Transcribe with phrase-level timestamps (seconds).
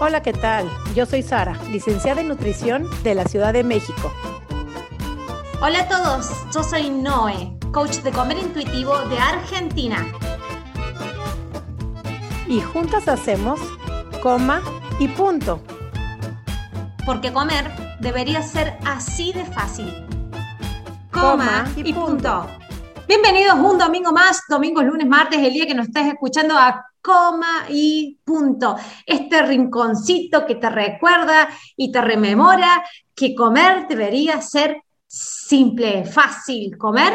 [0.00, 0.68] Hola, ¿qué tal?
[0.96, 4.12] Yo soy Sara, licenciada en nutrición de la Ciudad de México.
[5.62, 10.04] Hola a todos, yo soy Noé, coach de comer intuitivo de Argentina.
[12.48, 13.60] Y juntas hacemos
[14.20, 14.62] coma
[14.98, 15.62] y punto.
[17.06, 17.70] Porque comer
[18.00, 20.06] debería ser así de fácil.
[21.12, 22.48] Coma, y, punto.
[23.06, 27.66] Bienvenidos un domingo más, domingo, lunes, martes, el día que nos estés escuchando a coma
[27.68, 28.76] y punto.
[29.04, 32.82] Este rinconcito que te recuerda y te rememora
[33.14, 37.12] que comer debería ser simple, fácil, comer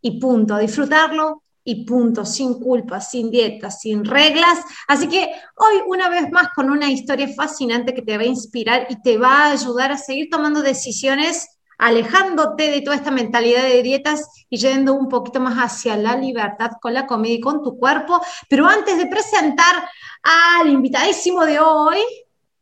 [0.00, 4.60] y punto, disfrutarlo y punto, sin culpa, sin dieta, sin reglas.
[4.86, 8.86] Así que hoy una vez más con una historia fascinante que te va a inspirar
[8.88, 13.82] y te va a ayudar a seguir tomando decisiones alejándote de toda esta mentalidad de
[13.82, 17.78] dietas y yendo un poquito más hacia la libertad con la comida y con tu
[17.78, 18.20] cuerpo.
[18.48, 19.88] Pero antes de presentar
[20.22, 21.98] al invitadísimo de hoy,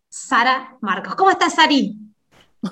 [0.08, 1.14] Sara Marcos.
[1.14, 1.96] ¿Cómo estás, Sari?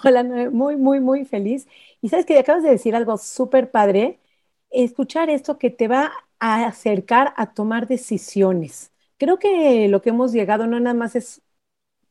[0.04, 1.66] Hola, muy, muy, muy feliz.
[2.00, 4.20] Y sabes que acabas de decir algo súper padre,
[4.70, 8.90] escuchar esto que te va a acercar a tomar decisiones.
[9.18, 11.42] Creo que lo que hemos llegado no nada más es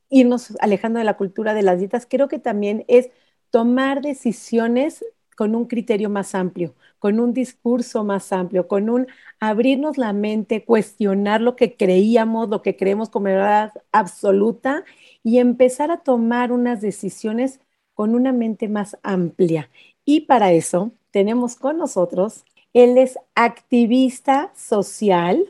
[0.09, 3.09] irnos alejando de la cultura de las dietas, creo que también es
[3.51, 5.05] tomar decisiones
[5.37, 9.07] con un criterio más amplio, con un discurso más amplio, con un
[9.39, 14.83] abrirnos la mente, cuestionar lo que creíamos, lo que creemos como verdad absoluta
[15.23, 17.59] y empezar a tomar unas decisiones
[17.93, 19.69] con una mente más amplia.
[20.05, 25.45] Y para eso tenemos con nosotros, él es activista social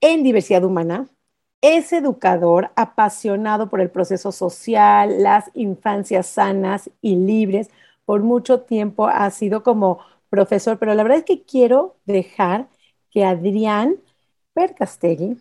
[0.00, 1.08] en diversidad humana,
[1.60, 7.70] es educador apasionado por el proceso social, las infancias sanas y libres.
[8.04, 10.00] Por mucho tiempo ha sido como
[10.30, 12.68] profesor, pero la verdad es que quiero dejar
[13.10, 13.96] que Adrián
[14.54, 15.38] Percastegui,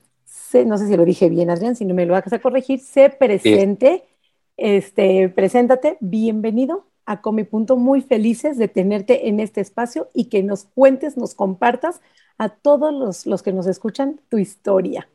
[0.66, 3.10] no sé si lo dije bien, Adrián, si no me lo vas a corregir, se
[3.10, 4.06] presente.
[4.58, 10.44] Este, preséntate, bienvenido a Comi Punto, muy felices de tenerte en este espacio y que
[10.44, 12.02] nos cuentes, nos compartas
[12.38, 15.08] a todos los, los que nos escuchan tu historia.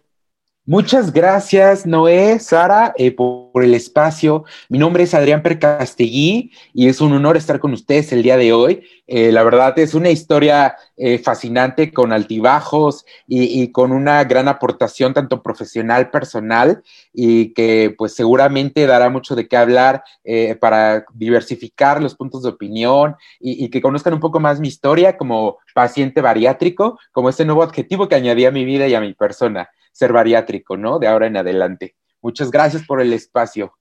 [0.67, 4.45] Muchas gracias, Noé, Sara, eh, por, el espacio.
[4.71, 8.55] Mi nombre es Adrián Percasteguí y es un honor estar con ustedes el día de
[8.55, 8.83] hoy.
[9.07, 15.13] Eh, la verdad es una historia eh, fascinante con altibajos y, con una gran aportación
[15.13, 16.83] tanto profesional, personal
[17.13, 20.03] y que pues seguramente dará mucho de qué hablar
[20.61, 25.19] para diversificar los puntos de opinión y, y que conozcan un poco más mi historia
[25.19, 29.13] como paciente bariátrico, como este nuevo adjetivo que añadí a mi vida y a mi
[29.13, 30.99] persona ser bariátrico, ¿no?
[30.99, 31.97] De ahora en adelante.
[32.21, 33.73] Muchas gracias por el espacio.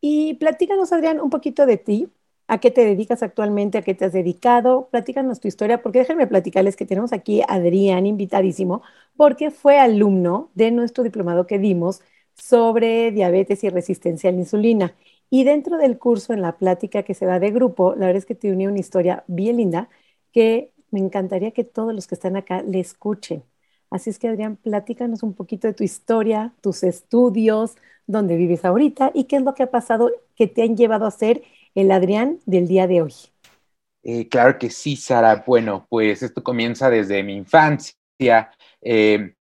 [0.00, 2.08] Y platícanos, Adrián, un poquito de ti.
[2.48, 3.78] ¿A qué te dedicas actualmente?
[3.78, 4.88] ¿A qué te has dedicado?
[4.90, 8.82] Platícanos tu historia, porque déjenme platicarles que tenemos aquí a Adrián, invitadísimo,
[9.16, 12.02] porque fue alumno de nuestro diplomado que dimos
[12.34, 14.94] sobre diabetes y resistencia a la insulina.
[15.30, 18.26] Y dentro del curso, en la plática que se da de grupo, la verdad es
[18.26, 19.88] que te uní una historia bien linda
[20.32, 23.44] que me encantaría que todos los que están acá le escuchen.
[23.90, 27.74] Así es que Adrián, platícanos un poquito de tu historia, tus estudios,
[28.06, 31.10] dónde vives ahorita y qué es lo que ha pasado que te han llevado a
[31.10, 31.42] ser
[31.74, 33.14] el Adrián del día de hoy.
[34.02, 35.42] Eh, claro que sí, Sara.
[35.46, 38.50] Bueno, pues esto comienza desde mi infancia.
[38.80, 39.34] Eh,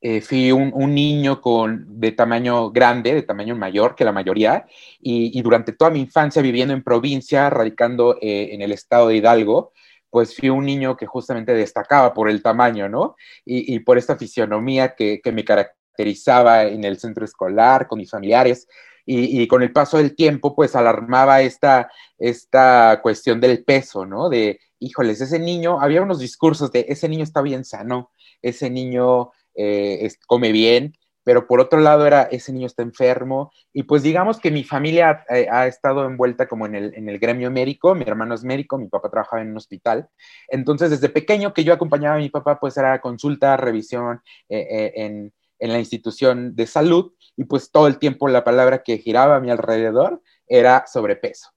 [0.00, 4.64] eh, fui un, niño con, de tamaño grande, de tamaño mayor que la mayoría,
[5.00, 9.72] y, y durante toda mi infancia viviendo en provincia, radicando en el estado de Hidalgo,
[10.10, 13.16] pues fui un niño que justamente destacaba por el tamaño, ¿no?
[13.44, 18.68] Y, por esta fisionomía que, me caracterizaba en el centro escolar, con mis familiares.
[19.04, 24.28] Y, con el paso del tiempo, pues alarmaba esta, esta cuestión del peso, ¿no?
[24.28, 28.10] De, híjoles, ese niño, había unos discursos de, ese niño está bien sano,
[28.42, 30.94] ese niño eh, come bien,
[31.28, 35.26] pero por otro lado era, ese niño está enfermo, y pues digamos que mi familia
[35.28, 38.78] eh, ha estado envuelta como en el, en el, gremio médico, mi hermano es médico,
[38.78, 40.08] mi papá trabajaba en un hospital,
[40.48, 44.92] entonces desde pequeño que yo acompañaba a mi papá, pues era consulta, revisión eh, eh,
[45.04, 49.36] en, en la institución de salud, y pues todo el tiempo la palabra que giraba
[49.36, 51.50] a mi alrededor era sobrepeso.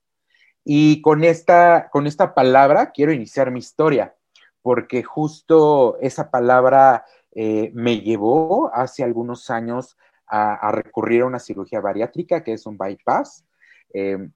[0.66, 4.14] Y con esta, con esta palabra quiero iniciar mi historia,
[4.60, 9.96] porque justo esa palabra eh, me llevó hace algunos años
[10.26, 13.44] a, recurrir a una cirugía bariátrica, que es un bypass.
[13.92, 14.28] Eh,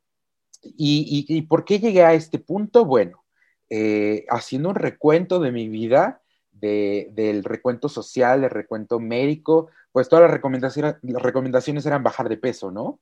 [0.62, 2.84] y, por qué llegué a este punto?
[2.84, 3.24] Bueno,
[3.70, 6.20] eh, haciendo un recuento de mi vida,
[6.52, 12.36] del recuento social, del recuento médico, pues todas las recomendaciones, las recomendaciones eran bajar de
[12.36, 13.00] peso, ¿no?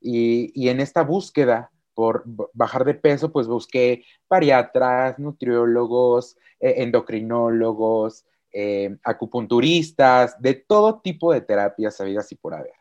[0.00, 8.96] Y, y, en esta búsqueda por bajar de peso, pues busqué bariatras, nutriólogos, endocrinólogos, eh,
[9.02, 12.72] acupunturistas, de todo tipo de terapias habidas y por haber.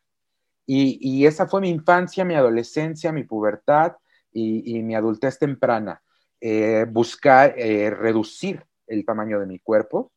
[0.67, 3.97] Y, esa fue mi infancia, mi adolescencia, mi pubertad
[4.31, 6.01] y, mi adultez temprana.
[6.41, 10.11] Eh, buscar eh, reducir el tamaño de mi cuerpo.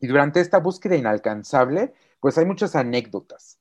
[0.00, 3.58] Y durante esta búsqueda inalcanzable, pues hay muchas anécdotas.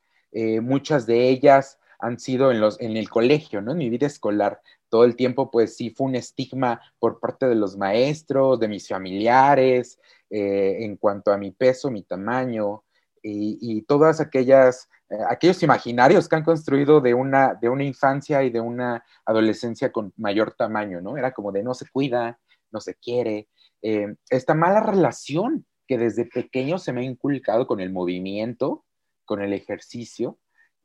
[0.61, 3.71] Muchas de ellas han sido en, los, en el colegio, ¿no?
[3.71, 4.61] En mi vida escolar.
[4.89, 8.87] Todo el tiempo, pues sí, fue un estigma por parte de los maestros, de mis
[8.87, 9.99] familiares,
[10.31, 12.83] en cuanto a mi peso, mi tamaño
[13.21, 18.43] y, y todas aquellas eh, aquellos imaginarios que han construido de una, de una infancia
[18.43, 21.17] y de una adolescencia con mayor tamaño, ¿no?
[21.17, 22.39] Era como de no se cuida,
[22.71, 23.49] no se quiere.
[23.81, 28.85] Eh, esta mala relación que desde pequeño se me ha inculcado con el movimiento,
[29.25, 30.39] con el ejercicio,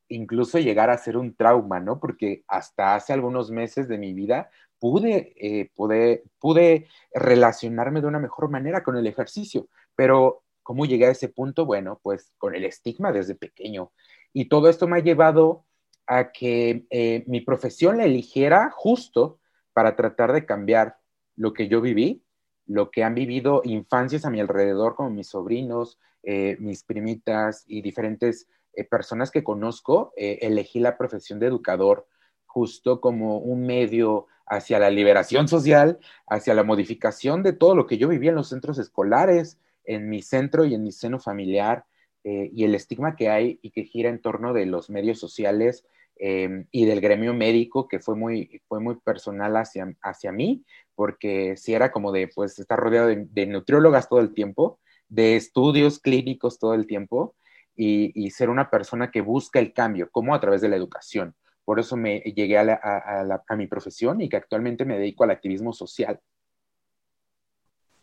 [0.09, 2.01] incluso llegar a ser un trauma, ¿no?
[2.01, 8.19] Porque hasta hace algunos meses de mi vida pude, eh, pude, pude relacionarme de una
[8.19, 11.65] mejor manera con el ejercicio, pero ¿cómo llegué a ese punto?
[11.65, 13.93] Bueno, pues con el estigma desde pequeño.
[14.33, 15.65] Y todo esto me ha llevado
[16.07, 19.39] a que eh, mi profesión la eligiera justo
[19.73, 20.99] para tratar de cambiar
[21.37, 22.25] lo que yo viví,
[22.67, 27.83] lo que han vivido infancias a mi alrededor, como mis sobrinos, eh, mis primitas y
[27.83, 30.13] diferentes eh, personas que conozco.
[30.17, 32.07] elegí la profesión de educador
[32.45, 37.99] justo como un medio hacia la liberación social, hacia la modificación de todo lo que
[37.99, 41.85] yo vivía en los centros escolares, en mi centro y en mi seno familiar,
[42.25, 45.87] eh, y el estigma que hay y que gira en torno de los medios sociales
[46.17, 50.65] em, y del gremio médico, que fue muy, fue muy personal hacia, hacia mí,
[50.97, 56.01] porque si era como de, pues, estar rodeado de, nutriólogas todo el tiempo, de estudios
[56.01, 57.37] clínicos todo el tiempo,
[57.77, 61.35] y, ser una persona que busca el cambio, como a través de la educación.
[61.67, 65.75] Por eso me llegué a, a mi profesión y que actualmente me dedico al activismo
[65.75, 66.19] social.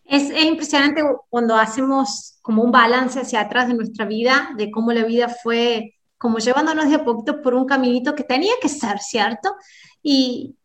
[0.05, 5.05] Es, impresionante cuando hacemos como un balance hacia atrás de nuestra vida, de cómo la
[5.05, 9.55] vida fue como llevándonos de a poquito por un caminito que tenía que ser, ¿cierto?
[10.01, 10.55] Y,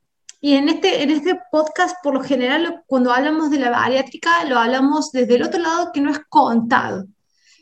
[0.40, 4.58] y en, este, en este podcast, por lo general, cuando hablamos de la bariátrica, lo
[4.58, 7.06] hablamos desde el otro lado que no es contado,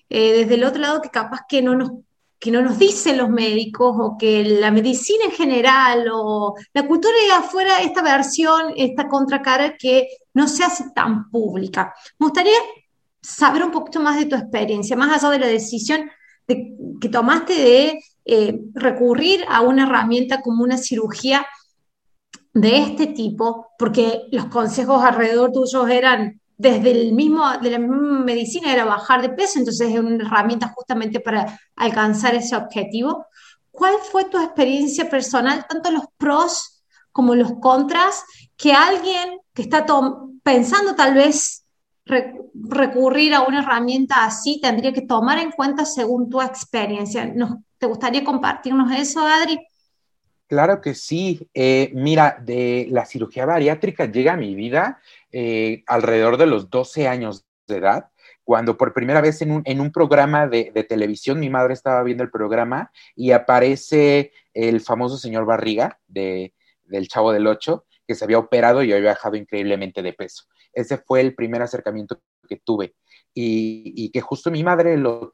[0.08, 1.90] eh, desde el otro lado que capaz que no nos
[2.38, 7.14] que no nos dicen los médicos o que la medicina en general o la cultura
[7.26, 11.94] de afuera, esta versión, esta contracara que no se hace tan pública.
[12.18, 12.58] Me gustaría
[13.22, 16.10] saber un poquito más de tu experiencia, más allá de la decisión
[16.46, 21.46] que tomaste de eh, recurrir a una herramienta como una cirugía
[22.52, 28.24] de este tipo, porque los consejos alrededor tuyos eran desde el mismo, de la misma
[28.24, 33.26] medicina era bajar de peso, entonces es una herramienta justamente para alcanzar ese objetivo.
[33.70, 36.82] ¿Cuál fue tu experiencia personal, tanto los pros
[37.12, 38.24] como los contras,
[38.56, 39.84] que alguien que está
[40.42, 41.64] pensando tal vez
[42.04, 47.30] recurrir a una herramienta así tendría que tomar en cuenta según tu experiencia?
[47.78, 49.58] ¿Te gustaría compartirnos eso, Adri?
[50.46, 51.48] Claro que sí.
[51.54, 55.00] Eh, mira, de la cirugía bariátrica llega a mi vida
[55.32, 58.10] eh, alrededor de los 12 años de edad,
[58.44, 62.92] cuando por primera vez en un, programa de, televisión, mi madre estaba viendo el programa
[63.16, 66.54] y aparece el famoso señor Barriga de,
[66.84, 70.44] del Chavo del Ocho, que se había operado y había bajado increíblemente de peso.
[70.72, 72.94] Ese fue el primer acercamiento que tuve
[73.38, 75.32] y, que justo mi madre lo,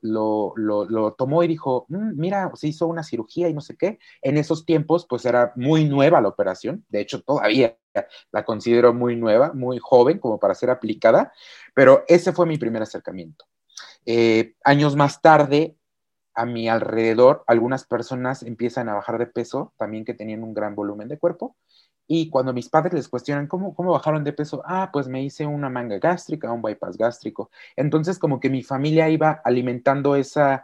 [1.16, 4.00] tomó y dijo, mm, mira, se hizo una cirugía y no sé qué.
[4.22, 7.78] En esos tiempos, pues era muy nueva la operación, de hecho todavía
[8.32, 11.32] la considero muy nueva, muy joven como para ser aplicada,
[11.74, 13.44] pero ese fue mi primer acercamiento.
[14.04, 15.76] Eh, años más tarde,
[16.34, 20.74] a mi alrededor, algunas personas empiezan a bajar de peso, también que tenían un gran
[20.74, 21.56] volumen de cuerpo,
[22.06, 25.46] y cuando mis padres les cuestionan cómo, cómo bajaron de peso, ah, pues me hice
[25.46, 27.50] una manga gástrica, un bypass gástrico.
[27.76, 30.60] Entonces, como que mi familia iba alimentando ese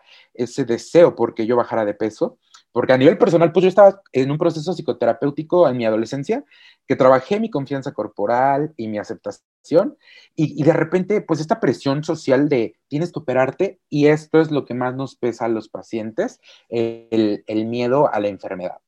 [0.66, 2.38] deseo porque yo bajara de peso.
[2.72, 6.44] Porque a nivel personal, pues yo estaba en un proceso psicoterapéutico en mi adolescencia,
[6.86, 9.96] que trabajé mi confianza corporal y mi aceptación,
[10.36, 14.64] y, de repente, pues esta presión social de tienes que operarte, y esto es lo
[14.64, 18.78] que más nos pesa a los pacientes, el, el miedo a la enfermedad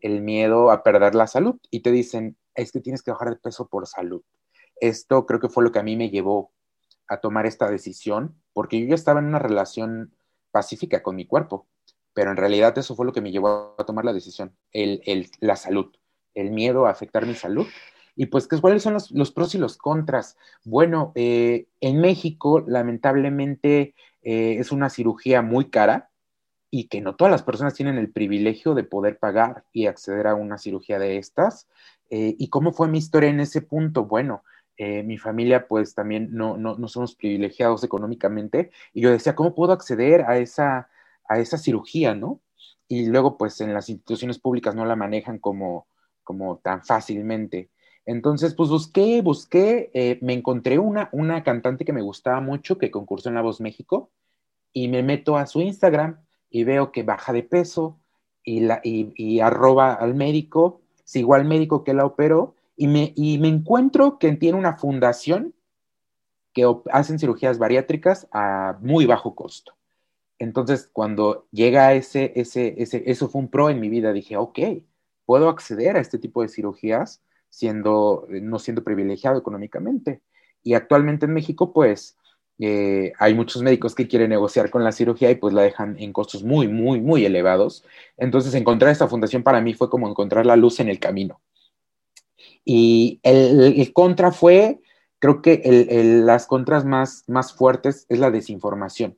[0.00, 3.36] el miedo a perder la salud y te dicen, es que tienes que bajar de
[3.36, 4.22] peso por salud.
[4.80, 6.52] Esto creo que fue lo que a mí me llevó
[7.08, 10.14] a tomar esta decisión, porque yo ya estaba en una relación
[10.50, 11.66] pacífica con mi cuerpo,
[12.14, 15.56] pero en realidad eso fue lo que me llevó a tomar la decisión, el, la
[15.56, 15.94] salud,
[16.34, 17.66] el miedo a afectar mi salud.
[18.16, 20.38] Y pues, ¿cuáles son los, pros y los contras?
[20.64, 26.10] Bueno, eh, en México, lamentablemente, eh, es una cirugía muy cara,
[26.70, 30.34] y que no todas las personas tienen el privilegio de poder pagar y acceder a
[30.34, 31.68] una cirugía de estas.
[32.10, 34.04] Eh, ¿Y cómo fue mi historia en ese punto?
[34.04, 34.42] Bueno,
[34.76, 39.54] eh, mi familia pues también no, no, no, somos privilegiados económicamente y yo decía, ¿cómo
[39.54, 40.90] puedo acceder a esa,
[41.28, 42.40] a esa cirugía, no?
[42.88, 45.88] y luego pues en las instituciones públicas no la manejan como,
[46.22, 47.70] como tan fácilmente.
[48.04, 52.90] Entonces, pues busqué, busqué, eh, me encontré una, una cantante que me gustaba mucho, que
[52.90, 54.10] concursó en La Voz México,
[54.72, 56.20] y me meto a su Instagram
[56.56, 58.00] y veo que baja de peso
[58.42, 63.12] y, arroba al médico, sigo al médico que la operó, y me,
[63.46, 65.54] encuentro que tiene una fundación
[66.54, 69.76] que hacen cirugías bariátricas a muy bajo costo.
[70.38, 74.58] Entonces, cuando llega ese, ese, ese, eso fue un pro en mi vida, dije, ok,
[75.26, 80.22] puedo acceder a este tipo de cirugías siendo, no siendo privilegiado económicamente.
[80.62, 82.16] Y actualmente en México, pues,
[82.58, 86.12] eh, hay muchos médicos que quieren negociar con la cirugía y pues la dejan en
[86.12, 87.84] costos muy, muy, muy elevados.
[88.16, 91.40] Entonces, encontrar esta fundación para mí fue como encontrar la luz en el camino.
[92.64, 94.80] Y el, contra fue,
[95.18, 95.62] creo que
[96.24, 99.16] las contras más, más fuertes es la desinformación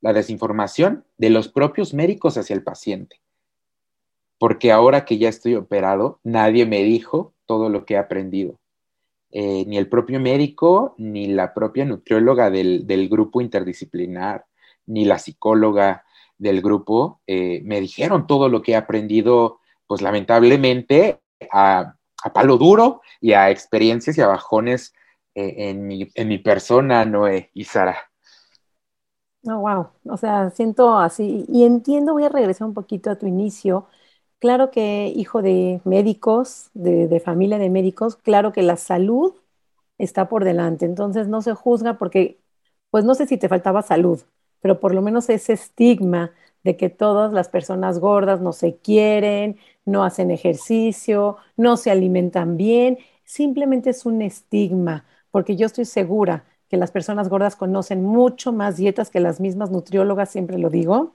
[0.00, 3.20] la desinformación de los propios médicos hacia el paciente.
[4.38, 8.58] Porque ahora que ya estoy operado, nadie me dijo todo lo que he aprendido.
[9.38, 14.46] Eh, ni el propio médico, ni la propia nutrióloga del, grupo interdisciplinar,
[14.86, 16.06] ni la psicóloga
[16.38, 21.20] del grupo eh, me dijeron todo lo que he aprendido, pues lamentablemente,
[21.52, 21.96] a,
[22.32, 24.94] palo duro y a experiencias y a bajones
[25.34, 28.10] eh, en, mi, en mi persona, Noé y Sara.
[29.44, 29.88] Oh, wow.
[30.08, 33.86] O sea, siento así y entiendo, voy a regresar un poquito a tu inicio.
[34.38, 39.34] Claro que hijo de médicos, de, familia de médicos, claro que la salud
[39.98, 40.84] está por delante.
[40.84, 42.38] Entonces no se juzga porque,
[42.90, 44.22] pues no sé si te faltaba salud,
[44.60, 46.32] pero por lo menos ese estigma
[46.64, 52.56] de que todas las personas gordas no se quieren, no hacen ejercicio, no se alimentan
[52.58, 58.52] bien, simplemente es un estigma, porque yo estoy segura que las personas gordas conocen mucho
[58.52, 61.14] más dietas que las mismas nutriólogas, siempre lo digo.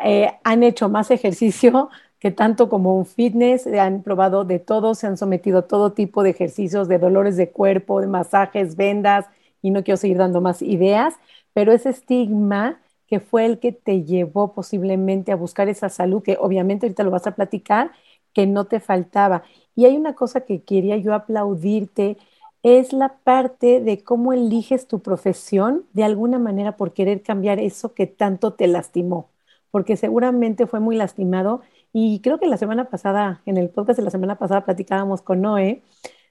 [0.00, 5.06] Eh, han hecho más ejercicio que tanto como un fitness, han probado de todo, se
[5.06, 9.26] han sometido a todo tipo de ejercicios, de dolores de cuerpo, de masajes, vendas,
[9.62, 11.14] y no quiero seguir dando más ideas,
[11.52, 16.36] pero ese estigma que fue el que te llevó posiblemente a buscar esa salud, que
[16.38, 17.92] obviamente ahorita lo vas a platicar,
[18.34, 19.44] que no te faltaba.
[19.74, 22.18] Y hay una cosa que quería yo aplaudirte,
[22.62, 27.94] es la parte de cómo eliges tu profesión de alguna manera por querer cambiar eso
[27.94, 29.30] que tanto te lastimó,
[29.70, 31.62] porque seguramente fue muy lastimado.
[31.92, 35.40] Y creo que la semana pasada, en el podcast de la semana pasada, platicábamos con
[35.40, 35.82] Noé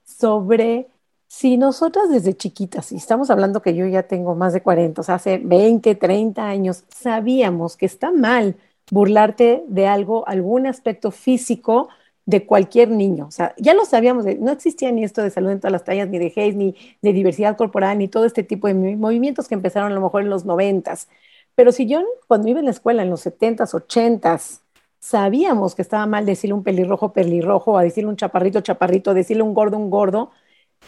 [0.04, 0.88] sobre
[1.28, 5.04] si nosotras desde chiquitas, y estamos hablando que yo ya tengo más de 40, o
[5.04, 8.56] sea, hace 20, 30 años, sabíamos que está mal
[8.92, 11.90] burlarte de algo, algún aspecto físico
[12.26, 13.26] de cualquier niño.
[13.28, 16.10] O sea, ya lo sabíamos, no existía ni esto de salud en todas las tallas,
[16.10, 19.92] ni de gays, ni de diversidad corporal, ni todo este tipo de movimientos que empezaron
[19.92, 21.10] a lo mejor en los noventas.
[21.56, 24.62] Pero si yo cuando iba en la escuela en los setentas, ochentas,
[25.00, 29.54] sabíamos que estaba mal decirle un pelirrojo, pelirrojo, a decirle un chaparrito, chaparrito, decirle un
[29.54, 30.32] gordo, un gordo,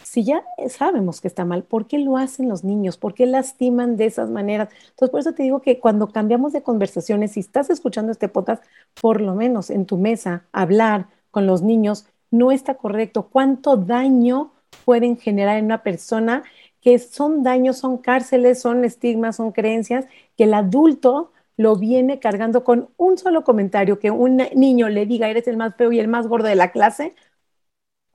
[0.02, 2.96] si ya sabemos que está mal, ¿por qué lo hacen los niños?
[2.96, 4.68] ¿Por qué lastiman de esas maneras?
[4.90, 8.64] Entonces, por eso te digo que cuando cambiamos de conversaciones, si estás escuchando este podcast,
[9.00, 13.28] por lo menos en tu mesa, hablar, con los niños no está correcto.
[13.30, 14.52] ¿Cuánto daño
[14.84, 16.44] pueden generar en una persona?
[16.80, 22.64] Que son daños, son cárceles, son estigmas, son creencias que el adulto lo viene cargando
[22.64, 26.08] con un solo comentario, que un niño le diga, eres el más feo y el
[26.08, 27.14] más gordo de la clase,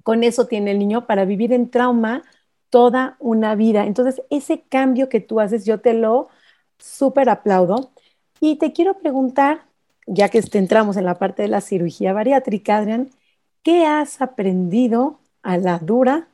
[0.04, 2.24] con eso tiene el niño para vivir en trauma
[2.72, 3.86] toda una vida.
[3.86, 6.30] Entonces, ese cambio que tú haces, yo te lo
[6.80, 7.92] súper aplaudo.
[8.40, 9.66] Y te quiero preguntar,
[10.08, 13.12] ya que entramos en la parte de la cirugía bariátrica, Adrián,
[13.64, 16.30] ¿qué has aprendido a la dura,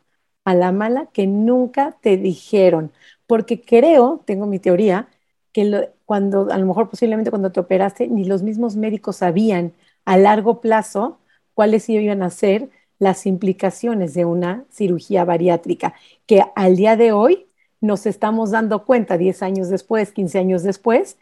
[0.46, 2.91] a la mala, que nunca te dijeron?
[3.27, 5.10] Porque creo, tengo mi teoría,
[5.53, 9.72] que cuando, a lo mejor posiblemente cuando te operaste, ni los mismos médicos sabían
[10.03, 11.20] a largo plazo
[11.53, 12.68] cuáles iban a ser
[13.00, 15.94] las implicaciones de una cirugía bariátrica,
[16.25, 17.48] que al día de hoy
[17.80, 21.18] nos estamos dando cuenta, 10 años después, 15 años después,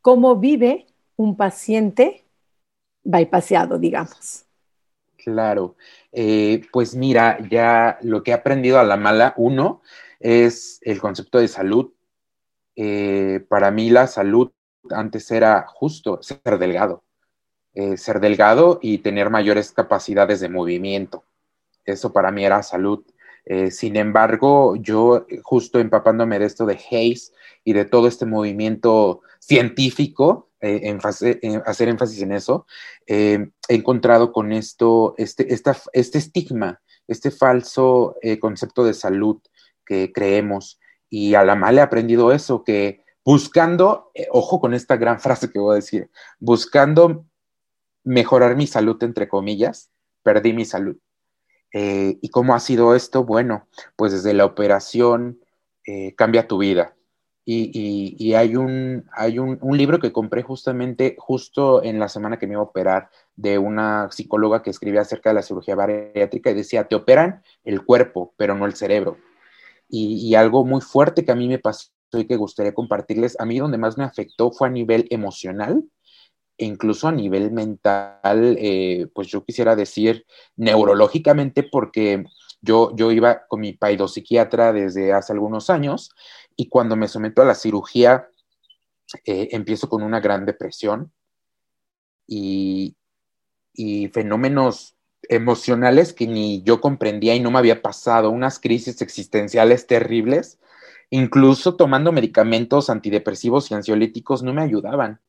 [0.00, 2.24] cómo vive un paciente
[3.04, 4.46] bypassado, digamos.
[5.18, 5.76] Claro,
[6.12, 9.82] eh, pues mira, ya lo que he aprendido a la mala, uno,
[10.18, 11.92] es el concepto de salud.
[12.76, 14.50] Eh, para mí la salud
[14.90, 17.04] antes era justo ser delgado,
[17.74, 21.24] eh, ser delgado y tener mayores capacidades de movimiento.
[21.84, 23.04] Eso para mí era salud.
[23.70, 27.32] sin embargo, yo justo empapándome de esto de Hayes
[27.64, 30.98] y de todo este movimiento científico, eh,
[31.64, 32.66] hacer énfasis en eso,
[33.06, 39.40] eh, he encontrado con esto, este, este estigma, este falso eh, concepto de salud
[39.86, 40.78] que creemos.
[41.10, 45.58] Y a la mala he aprendido eso, que buscando, ojo con esta gran frase que
[45.58, 47.26] voy a decir, buscando
[48.04, 49.90] mejorar mi salud, entre comillas,
[50.22, 50.96] perdí mi salud.
[51.72, 53.24] Eh, ¿Y cómo ha sido esto?
[53.24, 55.40] Bueno, pues desde la operación
[55.86, 56.96] eh, cambia tu vida.
[57.52, 62.52] Y, hay, un, hay un, libro que compré justamente justo en la semana que me
[62.52, 66.86] iba a operar de una psicóloga que escribía acerca de la cirugía bariátrica y decía,
[66.86, 69.16] te operan el cuerpo, pero no el cerebro.
[69.92, 73.58] Y, algo muy fuerte que a mí me pasó y que gustaría compartirles, a mí
[73.58, 75.84] donde más me afectó fue a nivel emocional
[76.58, 82.24] e incluso a nivel mental, eh, pues yo quisiera decir neurológicamente, porque
[82.60, 86.10] yo, yo iba con mi paidopsiquiatra desde hace algunos años
[86.56, 88.28] y cuando me someto a la cirugía
[89.24, 91.12] eh, empiezo con una gran depresión
[92.26, 92.94] y,
[93.72, 94.96] y fenómenos
[95.30, 100.58] emocionales que ni yo comprendía y no me había pasado, unas crisis existenciales terribles,
[101.08, 105.20] incluso tomando medicamentos antidepresivos y ansiolíticos no me ayudaban.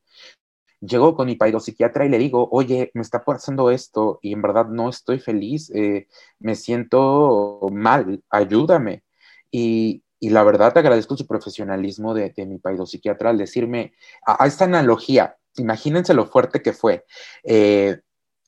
[0.80, 4.66] Llego con mi psiquiatra y le digo, oye, me está pasando esto y en verdad
[4.66, 6.08] no estoy feliz, eh,
[6.40, 9.04] me siento mal, ayúdame.
[9.50, 13.92] Y, la verdad agradezco su profesionalismo de, de mi psiquiatra al decirme,
[14.26, 17.04] a, esta analogía, imagínense lo fuerte que fue.
[17.44, 18.00] Eh,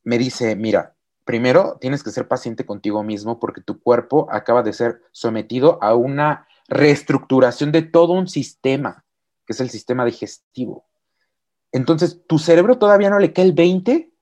[0.04, 0.93] me dice, mira,
[1.24, 5.94] primero tienes que ser paciente contigo mismo porque tu cuerpo acaba de ser sometido a
[5.94, 9.04] una reestructuración de todo un sistema,
[9.46, 10.86] que es el sistema digestivo.
[11.72, 14.12] Entonces, tu cerebro todavía no le queda el 20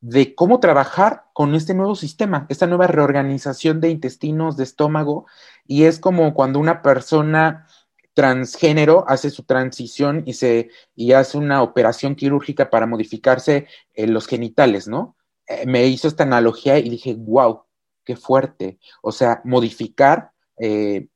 [0.00, 5.26] de cómo trabajar con este nuevo sistema, esta nueva reorganización de intestinos, de estómago,
[5.66, 7.66] y es como cuando una persona
[8.12, 14.26] transgénero hace su transición y, se, y hace una operación quirúrgica para modificarse eh, los
[14.26, 15.16] genitales, ¿no?
[15.46, 17.64] Eh, me hizo esta analogía y dije, wow,
[18.04, 18.78] qué fuerte.
[19.02, 21.08] O sea, modificar eh,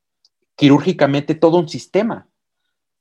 [0.57, 2.29] quirúrgicamente todo un sistema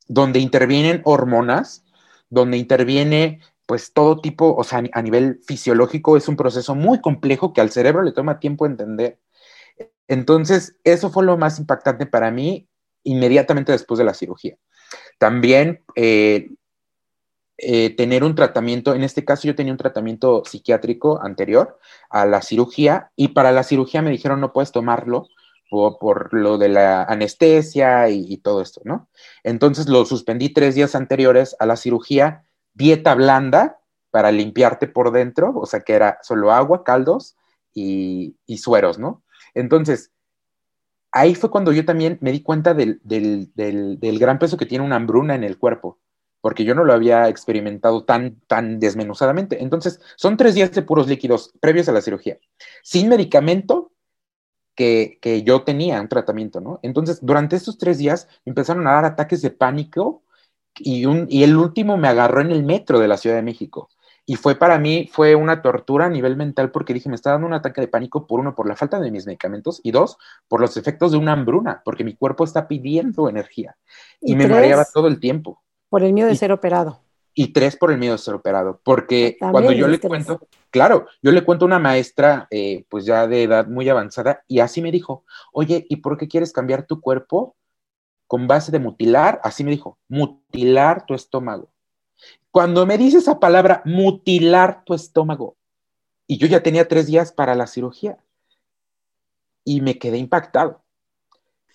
[0.07, 1.83] donde intervienen hormonas,
[2.29, 7.51] donde interviene pues todo tipo, o sea, a nivel fisiológico es un proceso muy complejo
[7.51, 9.19] que al cerebro le toma tiempo entender.
[10.07, 12.69] Entonces, eso fue lo más impactante para mí
[13.03, 14.57] inmediatamente después de la cirugía.
[15.17, 16.49] También eh,
[17.59, 22.43] eh, tener un tratamiento, en este caso yo tenía un tratamiento psiquiátrico anterior a la
[22.43, 25.27] cirugía y para la cirugía me dijeron no puedes tomarlo
[25.69, 29.09] por, lo de la anestesia y, todo esto, ¿no?
[29.43, 33.79] Entonces lo suspendí tres días anteriores a la cirugía, dieta blanda
[34.11, 37.35] para limpiarte por dentro, o sea que era solo agua, caldos
[37.73, 39.23] y, sueros, ¿no?
[39.55, 40.11] Entonces,
[41.11, 44.95] ahí fue cuando yo también me di cuenta del, del gran peso que tiene una
[44.95, 45.99] hambruna en el cuerpo
[46.47, 49.61] porque yo no lo había experimentado tan, tan desmenuzadamente.
[49.61, 52.39] Entonces, son tres días de puros líquidos previos a la cirugía,
[52.83, 53.91] sin medicamento
[54.73, 56.79] que, yo tenía, un tratamiento, ¿no?
[56.83, 60.23] Entonces, durante estos tres días empezaron a dar ataques de pánico
[60.77, 63.89] y, un, y el último me agarró en el metro de la Ciudad de México.
[64.25, 67.47] Y fue para mí, fue una tortura a nivel mental porque dije, me está dando
[67.47, 70.61] un ataque de pánico por uno, por la falta de mis medicamentos y dos, por
[70.61, 73.75] los efectos de una hambruna, porque mi cuerpo está pidiendo energía
[74.21, 75.61] y, me mareaba todo el tiempo.
[75.89, 77.01] Por el miedo de ser operado.
[77.33, 81.31] Y tres por el miedo de ser operado, porque cuando yo le cuento, claro, yo
[81.31, 84.91] le cuento a una maestra, eh, pues ya de edad muy avanzada, y así me
[84.91, 85.23] dijo,
[85.53, 87.55] oye, ¿y por qué quieres cambiar tu cuerpo
[88.25, 89.39] con base de mutilar?
[89.43, 91.69] Así me dijo, mutilar tu estómago.
[92.49, 95.57] Cuando me dice esa palabra, mutilar tu estómago,
[96.25, 98.17] y yo ya tenía tres días para la cirugía,
[99.63, 100.81] y me quedé impactado,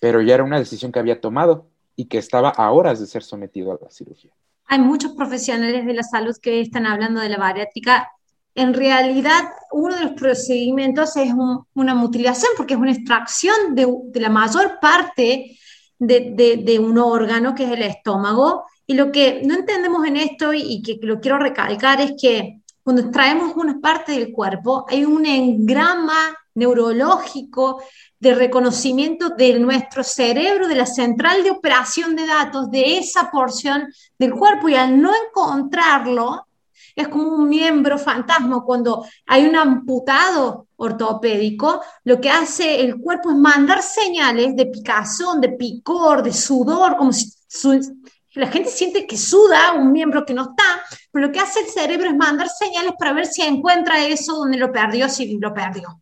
[0.01, 3.23] pero ya era una decisión que había tomado y que estaba a horas de ser
[3.23, 4.31] sometido a la cirugía.
[4.65, 8.09] Hay muchos profesionales de la salud que están hablando de la bariátrica.
[8.55, 11.31] En realidad, uno de los procedimientos es
[11.73, 13.87] una mutilación porque es una extracción de,
[14.19, 15.57] la mayor parte
[15.99, 18.65] de, un órgano que es el estómago.
[18.85, 23.01] Y lo que no entendemos en esto y que lo quiero recalcar es que cuando
[23.01, 27.81] extraemos una parte del cuerpo, hay un engrama neurológico
[28.19, 33.87] de reconocimiento de nuestro cerebro, de la central de operación de datos de esa porción
[34.19, 36.45] del cuerpo y al no encontrarlo,
[36.95, 38.63] es como un miembro fantasma.
[38.63, 45.41] Cuando hay un amputado ortopédico, lo que hace el cuerpo es mandar señales de picazón,
[45.41, 47.31] de picor, de sudor, como si
[48.35, 51.67] la gente siente que suda un miembro que no está, pero lo que hace el
[51.67, 56.01] cerebro es mandar señales para ver si encuentra eso donde lo perdió, si lo perdió.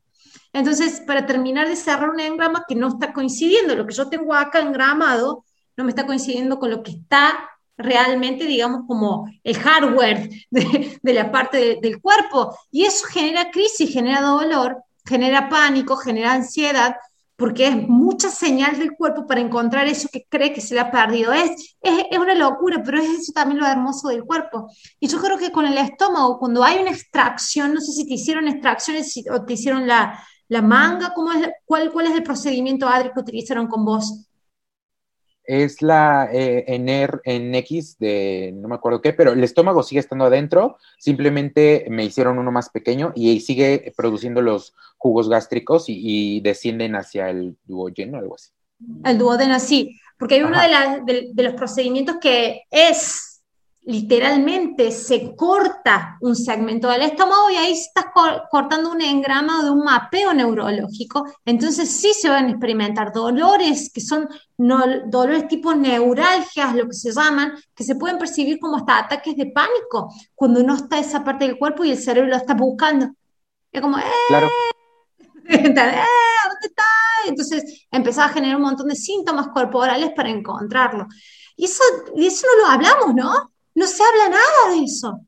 [0.54, 4.34] Entonces, para terminar de cerrar un engrama que no está coincidiendo, lo que yo tengo
[4.34, 5.46] acá engramado
[5.78, 11.32] no me está coincidiendo con lo que está realmente, digamos, como el hardware de, la
[11.32, 12.56] parte del cuerpo.
[12.70, 16.96] Y eso genera crisis, genera dolor, genera pánico, genera ansiedad,
[17.42, 20.92] porque es mucha señal del cuerpo para encontrar eso que cree que se le ha
[20.92, 21.34] perdido.
[21.34, 24.70] Es, es, una locura, pero es eso también lo hermoso del cuerpo.
[25.00, 28.14] Y yo creo que con el estómago, cuando hay una extracción, no sé si te
[28.14, 32.88] hicieron extracciones o te hicieron la, la manga, ¿cómo es, cuál, ¿cuál es el procedimiento,
[32.88, 34.28] Adri, que utilizaron con vos?
[35.52, 40.24] Es la eh, en, X de no me acuerdo qué, pero el estómago sigue estando
[40.24, 46.96] adentro, simplemente me hicieron uno más pequeño y sigue produciendo los jugos gástricos y, descienden
[46.96, 48.52] hacia el duodeno, algo así.
[49.04, 50.58] El duodeno, sí, porque hay uno
[51.06, 53.31] de, de los procedimientos que es
[53.84, 58.06] literalmente se corta un segmento del estómago y ahí estás
[58.50, 61.26] cortando un engrama de un mapeo neurológico.
[61.46, 67.12] Entonces sí se van a experimentar dolores que son dolores tipo neuralgias, lo que se
[67.12, 71.48] llaman, que se pueden percibir como hasta ataques de pánico cuando no está esa parte
[71.48, 73.10] del cuerpo y el cerebro lo está buscando.
[73.72, 74.04] Es como, ¡eh!
[74.28, 74.50] Claro.
[75.50, 75.58] ¡Eh!
[75.58, 76.84] ¿Dónde está?
[77.28, 81.08] Entonces empezaba a generar un montón de síntomas corporales para encontrarlo.
[81.56, 81.84] Y eso,
[82.15, 83.51] y eso no lo hablamos, ¿no?
[83.76, 85.22] No se habla nada de eso.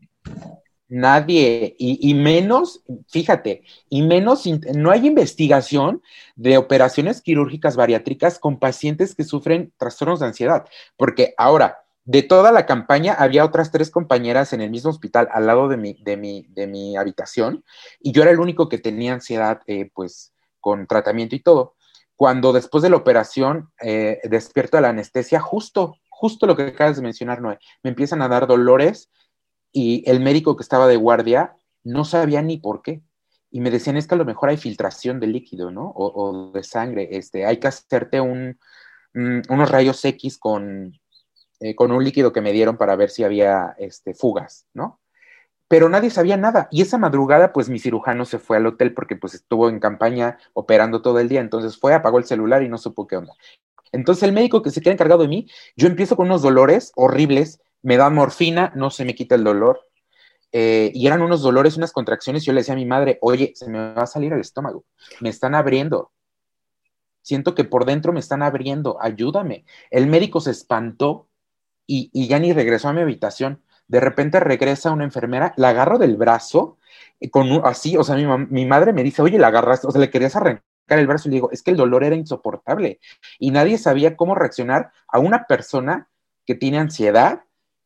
[0.90, 4.44] Nadie, y, menos, fíjate, y menos,
[4.76, 6.04] no hay investigación
[6.36, 12.52] de operaciones quirúrgicas bariátricas con pacientes que sufren trastornos de ansiedad, porque ahora, de toda
[12.52, 16.16] la campaña, había otras tres compañeras en el mismo hospital al lado de mi, de
[16.16, 17.64] mi, de mi habitación,
[18.00, 21.76] y yo era el único que tenía ansiedad, eh, pues, con tratamiento y todo.
[22.16, 26.96] Cuando después de la operación eh, despierto de la anestesia, justo justo lo que acabas
[26.96, 29.12] de mencionar, Noé, me empiezan a dar dolores
[29.74, 33.04] y el médico que estaba de guardia no sabía ni por qué.
[33.52, 35.92] Y me decían, es que a lo mejor hay filtración de líquido, ¿no?
[35.94, 37.10] O, de sangre.
[37.12, 38.58] Este, hay que hacerte un,
[39.14, 40.98] mm, unos rayos X con,
[41.60, 45.02] eh, con un líquido que me dieron para ver si había este, fugas, ¿no?
[45.68, 46.70] Pero nadie sabía nada.
[46.72, 50.38] Y esa madrugada, pues mi cirujano se fue al hotel porque pues estuvo en campaña
[50.54, 51.42] operando todo el día.
[51.42, 53.34] Entonces fue, apagó el celular y no supo qué onda.
[53.94, 57.62] Entonces el médico que se queda encargado de mí, yo empiezo con unos dolores horribles,
[57.84, 59.82] me da morfina, no se me quita el dolor.
[60.52, 62.44] Eh, y eran unos dolores, unas contracciones.
[62.44, 64.84] Yo le decía a mi madre, oye, se me va a salir el estómago,
[65.22, 66.12] me están abriendo.
[67.22, 69.64] Siento que por dentro me están abriendo, ayúdame.
[69.92, 71.30] El médico se espantó
[71.88, 73.62] y, ya ni regresó a mi habitación.
[73.88, 76.78] De repente regresa una enfermera, la agarro del brazo,
[77.20, 80.02] eh, con así, o sea, mi, mi, madre me dice, oye, la agarraste, o sea,
[80.02, 80.64] le querías arrancar
[81.00, 83.00] el brazo y le digo, es que el dolor era insoportable
[83.40, 86.10] y nadie sabía cómo reaccionar a una persona
[86.46, 87.44] que tiene ansiedad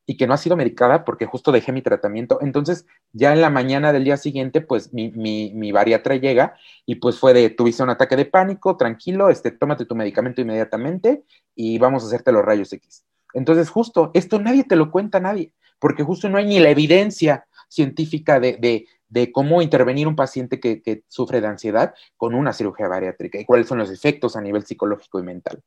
[0.09, 2.39] y que no ha sido medicada porque justo dejé mi tratamiento.
[2.41, 7.19] Entonces, ya en la mañana del día siguiente, pues mi, mi, bariatra llega y pues
[7.19, 11.23] fue de, tuviste un ataque de pánico, tranquilo, este, tómate tu medicamento inmediatamente
[11.55, 13.05] y vamos a hacerte los rayos X.
[13.33, 17.45] Entonces, justo, esto nadie te lo cuenta nadie, porque justo no hay ni la evidencia
[17.67, 18.87] científica de
[19.33, 23.77] cómo intervenir un paciente que, sufre de ansiedad con una cirugía bariátrica y cuáles son
[23.77, 25.61] los efectos a nivel psicológico y mental.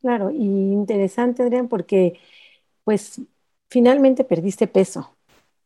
[0.00, 2.18] Claro, y interesante, Adrián, porque
[2.84, 3.20] pues
[3.70, 5.16] finalmente perdiste peso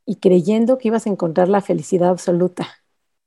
[0.05, 2.69] y creyendo que ibas a encontrar la felicidad absoluta.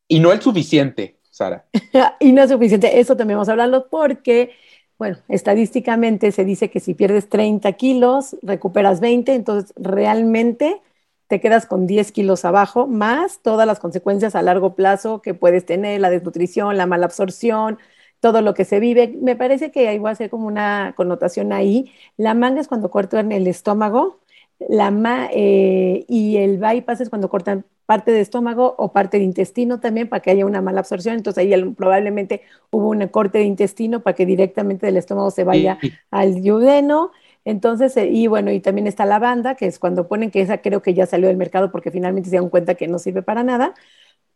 [0.08, 1.66] Y no el suficiente, Sara.
[2.20, 4.52] y no es suficiente, eso también vamos a hablarlo porque,
[4.98, 10.82] bueno, estadísticamente se dice que si pierdes 30 kilos, recuperas 20, entonces realmente
[11.30, 15.63] te quedas con 10 kilos abajo, más todas las consecuencias a largo plazo que puedes
[15.63, 17.78] tener, la desnutrición, la mala absorción,
[18.20, 19.15] todo lo que se vive.
[19.22, 21.94] Me parece que ahí voy a hacer como una connotación ahí.
[22.18, 24.20] La manga es cuando cortan el estómago,
[24.58, 24.92] la
[25.32, 30.10] eh, y el bypass es cuando cortan parte de estómago o parte de intestino también
[30.10, 31.15] para que haya una mala absorción.
[31.15, 35.78] Entonces ahí probablemente hubo un corte de intestino para que directamente del estómago se vaya
[36.10, 37.12] al duodeno.
[37.50, 40.60] Entonces, eh, y bueno, y también está la banda, que es cuando ponen que esa
[40.60, 43.44] creo que ya salió del mercado porque finalmente se dan cuenta que no sirve para
[43.44, 43.74] nada.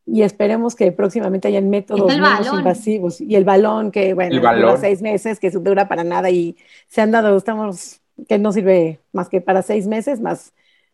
[0.06, 3.22] Y esperemos que próximamente hayan métodos menos invasivos.
[3.22, 7.12] Y el balón, que bueno, dura seis meses, que dura para nada y se han
[7.12, 10.52] dado, estamos, que no sirve más que para seis meses, más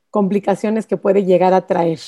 [0.09, 1.99] complicaciones que puede llegar a traer.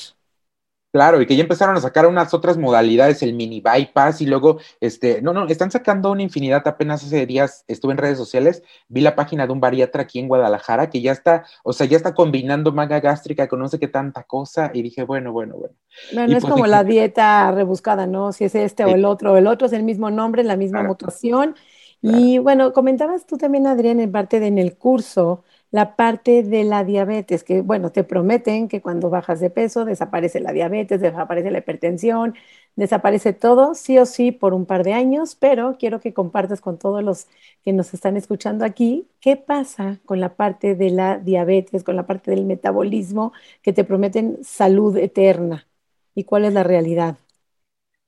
[0.92, 4.58] Claro, y que ya empezaron a sacar unas otras modalidades, el mini bypass y luego,
[4.78, 6.68] este, no, no, están sacando una infinidad.
[6.68, 10.28] Apenas hace días estuve en redes sociales, vi la página de un bariatra aquí en
[10.28, 13.88] Guadalajara que ya está, o sea, ya está combinando manga gástrica con no sé qué
[13.88, 15.74] tanta cosa y dije, bueno, bueno, bueno.
[16.12, 18.32] No, no es pues como la dieta rebuscada, ¿no?
[18.32, 21.54] Si es este o el otro, el otro es el mismo nombre, la misma mutación.
[22.02, 26.64] Y bueno, comentabas tú también, Adrián, en parte de en el curso la parte de
[26.64, 31.50] la diabetes, que bueno, te prometen que cuando bajas de peso desaparece la diabetes, desaparece
[31.50, 32.34] la hipertensión,
[32.76, 36.78] desaparece todo, sí o sí, por un par de años, pero quiero que compartas con
[36.78, 37.26] todos los
[37.64, 42.06] que nos están escuchando aquí, qué pasa con la parte de la diabetes, con la
[42.06, 43.32] parte del metabolismo,
[43.62, 45.66] que te prometen salud eterna
[46.14, 47.16] y cuál es la realidad.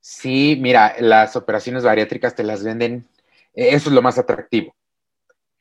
[0.01, 3.07] Sí, mira, las operaciones bariátricas te las venden
[3.55, 4.75] Eso es lo más atractivo,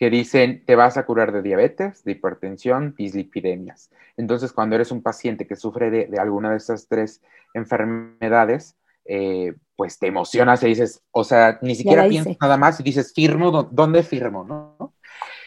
[0.04, 3.90] que dicen, te vas a curar de diabetes, de hipertensión, dislipidemias.
[4.18, 7.22] Entonces, cuando eres un paciente que sufre de, alguna de estas tres
[7.54, 12.84] enfermedades, eh, pues te emocionas y dices, o sea, ni siquiera piensas nada más y
[12.84, 14.44] dices, firmo, ¿dónde firmo?
[14.44, 14.94] ¿no?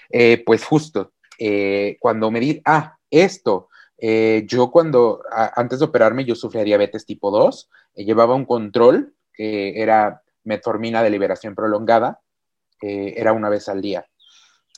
[0.08, 3.68] Eh, pues justo, eh, cuando me di, ah, esto,
[4.00, 5.22] yo cuando,
[5.54, 11.10] antes de operarme, yo sufría diabetes tipo 2, llevaba un control que era metformina de
[11.10, 12.22] liberación prolongada,
[12.80, 14.06] era una vez al día.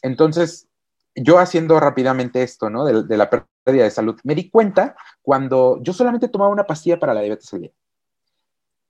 [0.02, 0.68] Entonces,
[1.14, 2.84] yo haciendo rápidamente esto, ¿no?
[2.84, 7.14] De, la pérdida de salud, me di cuenta cuando yo solamente tomaba una pastilla para
[7.14, 7.72] la diabetes al día.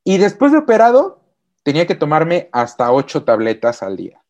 [0.04, 1.20] Y después de operado,
[1.62, 4.22] tenía que tomarme hasta ocho tabletas al día.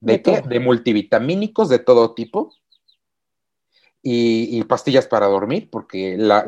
[0.00, 0.42] ¿De, qué?
[0.42, 2.52] De multivitamínicos de todo tipo
[4.02, 6.44] y, pastillas para dormir, porque las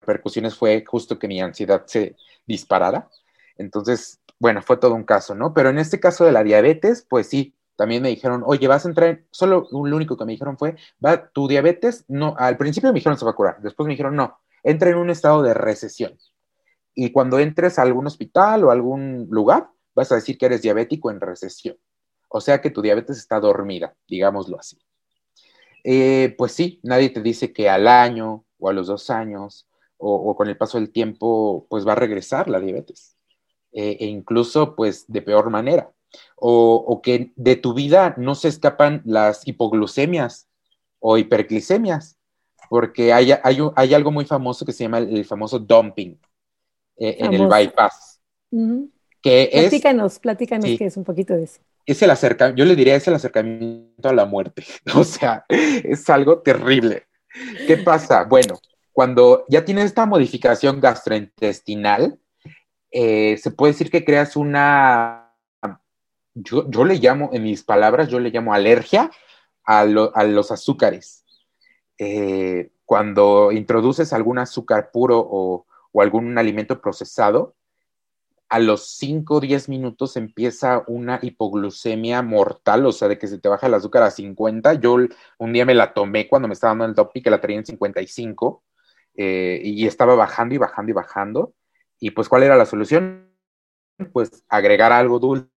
[0.00, 3.10] repercusiones fue justo que mi ansiedad se disparara.
[3.58, 5.52] Entonces, bueno, fue todo un caso, ¿no?
[5.52, 8.88] Pero en este caso de la diabetes, pues sí, también me dijeron, oye, vas a
[8.88, 13.00] entrar, solo lo único que me dijeron fue, va, tu diabetes, no, al principio me
[13.00, 16.16] dijeron se va a curar, después me dijeron, no, entra en un estado de recesión.
[16.94, 21.10] Y cuando entres a algún hospital o algún lugar, vas a decir que eres diabético
[21.10, 21.76] en recesión.
[22.28, 24.78] O sea que tu diabetes está dormida, digámoslo así.
[25.82, 29.66] Eh, pues sí, nadie te dice que al año o a los dos años
[29.96, 33.16] o, con el paso del tiempo, pues va a regresar la diabetes.
[33.72, 35.90] Eh, e incluso, pues, de peor manera
[36.36, 40.48] o, que de tu vida no se escapan las hipoglucemias
[40.98, 42.18] o hiperglicemias,
[42.68, 46.18] porque hay, hay, algo muy famoso que se llama el, famoso dumping
[46.96, 48.20] eh, en el bypass.
[49.22, 51.60] que platícanos, platícanos qué es un poquito de eso.
[51.86, 54.64] Es el acercamiento, yo le diría, es el acercamiento a la muerte.
[54.96, 57.06] O sea, es algo terrible.
[57.66, 58.24] ¿Qué pasa?
[58.24, 58.58] Bueno,
[58.92, 62.18] cuando ya tienes esta modificación gastrointestinal,
[62.90, 65.21] eh, se puede decir que creas una
[66.34, 69.10] yo, le llamo, en mis palabras, yo le llamo alergia
[69.64, 71.24] a, los azúcares.
[71.98, 75.66] Eh, cuando introduces algún azúcar puro o,
[76.00, 77.54] algún alimento procesado,
[78.48, 83.38] a los 5 o 10 minutos empieza una hipoglucemia mortal, o sea, de que se
[83.38, 84.74] te baja el azúcar a 50.
[84.74, 84.96] Yo
[85.38, 87.66] un día me la tomé cuando me estaba dando el topi, que la traía en
[87.66, 88.62] 55,
[89.16, 91.54] eh, y estaba bajando y bajando y bajando.
[91.98, 93.30] Y pues, ¿cuál era la solución?
[94.12, 95.51] Pues agregar algo dulce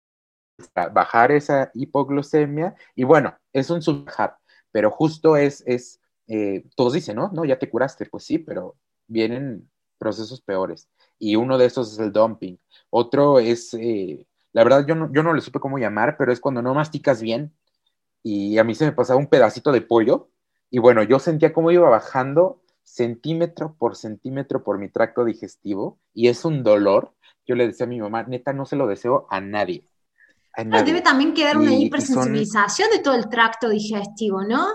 [0.93, 4.37] bajar esa hipoglucemia y bueno, es un subbajar,
[4.71, 7.29] pero justo es, es eh, todos dicen, ¿no?
[7.33, 8.75] No, ya te curaste, pues sí, pero
[9.07, 10.89] vienen procesos peores
[11.19, 12.57] y uno de esos es el dumping.
[12.89, 16.39] Otro es, eh, la verdad yo no, yo no le supe cómo llamar, pero es
[16.39, 17.53] cuando no masticas bien
[18.23, 20.29] y a mí se me pasaba un pedacito de pollo
[20.69, 26.27] y bueno, yo sentía cómo iba bajando centímetro por centímetro por mi tracto digestivo y
[26.29, 27.13] es un dolor.
[27.47, 29.87] Yo le decía a mi mamá, neta, no se lo deseo a nadie
[30.57, 34.67] debe también quedar una hipersensibilización de todo el tracto digestivo, ¿no?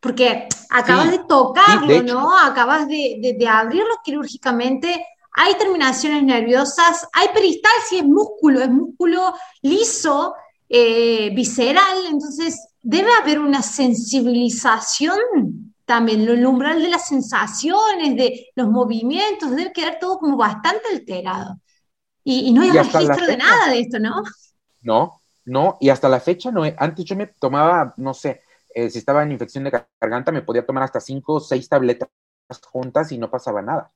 [0.00, 2.38] Porque acabas de tocarlo, ¿no?
[2.38, 5.04] Acabas de, abrirlo quirúrgicamente.
[5.32, 10.34] Hay terminaciones nerviosas, hay peristalsis, es músculo, es músculo liso,
[10.68, 15.18] eh, visceral, entonces debe haber una sensibilización
[15.88, 21.58] también, el umbral de las sensaciones, de los movimientos, debe quedar todo como bastante alterado.
[22.22, 24.22] Y, no hay registro de nada de esto, ¿no?
[24.88, 26.62] No, no, y hasta la fecha no.
[26.78, 28.42] Antes yo me tomaba, no sé,
[28.74, 32.08] eh, si estaba en infección de garganta, me podía tomar hasta cinco o seis tabletas
[32.72, 33.92] juntas y no pasaba nada.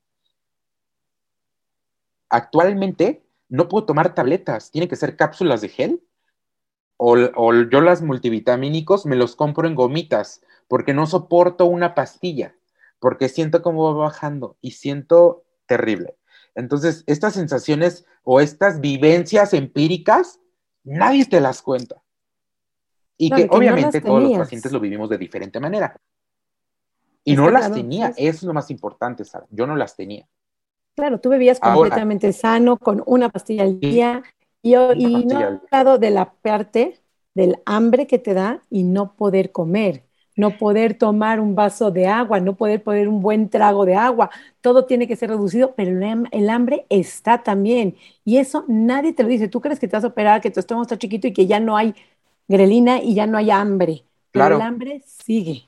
[2.28, 6.02] Actualmente no puedo tomar tabletas, tienen que ser cápsulas de gel
[6.98, 12.54] o, o yo las multivitamínicos me los compro en gomitas porque no soporto una pastilla,
[13.00, 16.16] porque siento como va bajando y siento terrible.
[16.54, 20.38] Entonces, estas sensaciones o estas vivencias empíricas
[20.84, 22.02] nadie te las cuenta.
[23.16, 25.96] Y que, obviamente todos los pacientes lo vivimos de diferente manera.
[27.24, 29.46] Y no las tenía, eso es lo más importante, Sara.
[29.50, 30.26] Yo no las tenía.
[30.94, 34.22] Claro, tú vivías completamente sano, con una pastilla al día,
[34.60, 37.00] y, y no he hablado de la parte
[37.34, 40.04] del hambre que te da y no poder comer
[40.36, 44.30] no poder tomar un vaso de agua, no poder poner un buen trago de agua,
[44.60, 45.90] todo tiene que ser reducido, pero
[46.30, 47.96] el hambre está también.
[48.24, 49.48] Y eso nadie te lo dice.
[49.48, 51.60] Tú crees que te vas a operar, que tu estómago está chiquito y que ya
[51.60, 51.94] no hay
[52.48, 54.04] grelina y ya no hay hambre.
[54.30, 55.64] Pero el hambre sigue.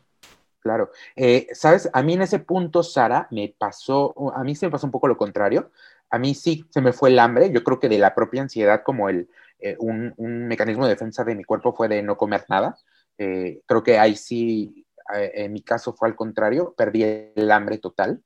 [0.60, 0.90] Claro.
[1.14, 4.86] Eh, Sabes, a mí en ese punto, Sara, me pasó, a mí se me pasó
[4.86, 5.70] un poco lo contrario.
[6.08, 7.50] A mí sí se me fue el hambre.
[7.52, 11.24] Yo creo que de la propia ansiedad, como el, eh, un, un mecanismo de defensa
[11.24, 12.78] de mi cuerpo fue de no comer nada
[13.18, 17.78] eh, creo que ahí sí, eh, en mi caso fue al contrario, perdí el hambre
[17.78, 18.22] total,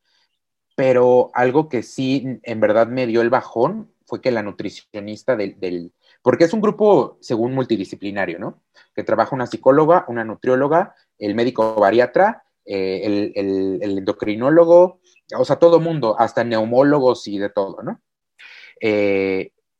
[0.76, 5.92] pero algo que sí en verdad me dio el bajón fue que la nutricionista del,
[6.22, 8.62] porque es un grupo, según multidisciplinario, ¿no?
[8.94, 15.00] Que trabaja una psicóloga, una nutrióloga, el médico bariatra, eh, el, endocrinólogo,
[15.36, 18.00] o sea, todo mundo, hasta neumólogos y de todo, ¿no?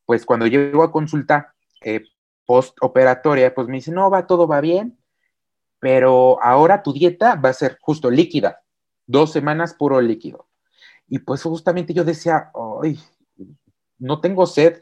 [0.09, 2.03] Pues cuando llego a consulta eh,
[2.47, 4.98] postoperatoria, pues me dice, no, va, todo va bien,
[5.81, 8.63] pero ahora tu dieta va a ser justo líquida,
[9.07, 10.49] dos semanas puro líquido.
[11.09, 12.51] Y pues justamente yo decía,
[12.83, 12.99] ay,
[13.99, 14.81] no tengo sed,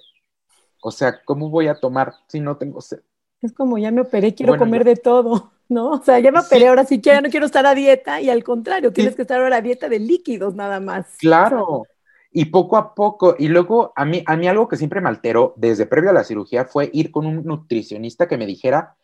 [0.82, 3.00] o sea, ¿cómo voy a tomar si no tengo sed?
[3.40, 5.90] Es como ya me operé, quiero comer de todo, ¿no?
[5.90, 8.30] O sea, ya me operé, ahora sí que ya no quiero estar a dieta y
[8.30, 11.16] al contrario, tienes que estar ahora a dieta de líquidos nada más.
[11.18, 11.85] Claro.
[12.32, 15.54] Y poco a poco, y luego a mí, a mí algo que siempre me alteró
[15.56, 18.96] desde previo a la cirugía fue ir con un nutricionista que me dijera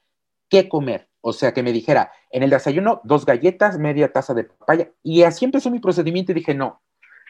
[0.51, 1.09] qué comer.
[1.23, 4.91] O sea, que me dijera, en el desayuno, dos galletas, media taza de papaya.
[5.03, 6.83] Y así empezó mi procedimiento y dije, no,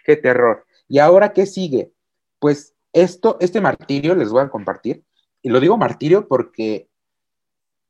[0.05, 0.67] qué terror.
[0.89, 1.93] ¿Y ahora qué sigue?
[2.39, 5.05] Pues esto, este martirio les voy a compartir.
[5.43, 6.89] Y lo digo martirio porque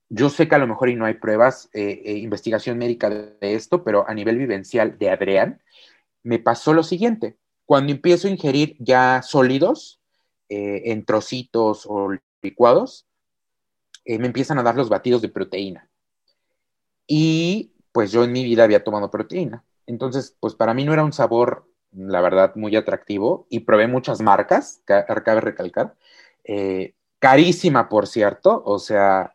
[0.08, 3.54] yo sé que a lo mejor y no hay pruebas, eh, eh, investigación médica de,
[3.54, 5.62] esto, pero a nivel vivencial de Adrián,
[6.22, 7.38] me pasó lo siguiente.
[7.64, 10.00] Cuando empiezo a ingerir ya sólidos,
[10.48, 12.10] eh, en trocitos o
[12.42, 13.06] licuados,
[14.04, 15.88] me empiezan a dar los batidos de proteína.
[17.06, 19.64] Y pues yo en mi vida había tomado proteína.
[19.86, 24.20] Entonces, pues para mí no era un sabor, la verdad, muy atractivo y probé muchas
[24.20, 25.94] marcas, cabe recalcar.
[27.18, 29.34] carísima, por cierto, o sea,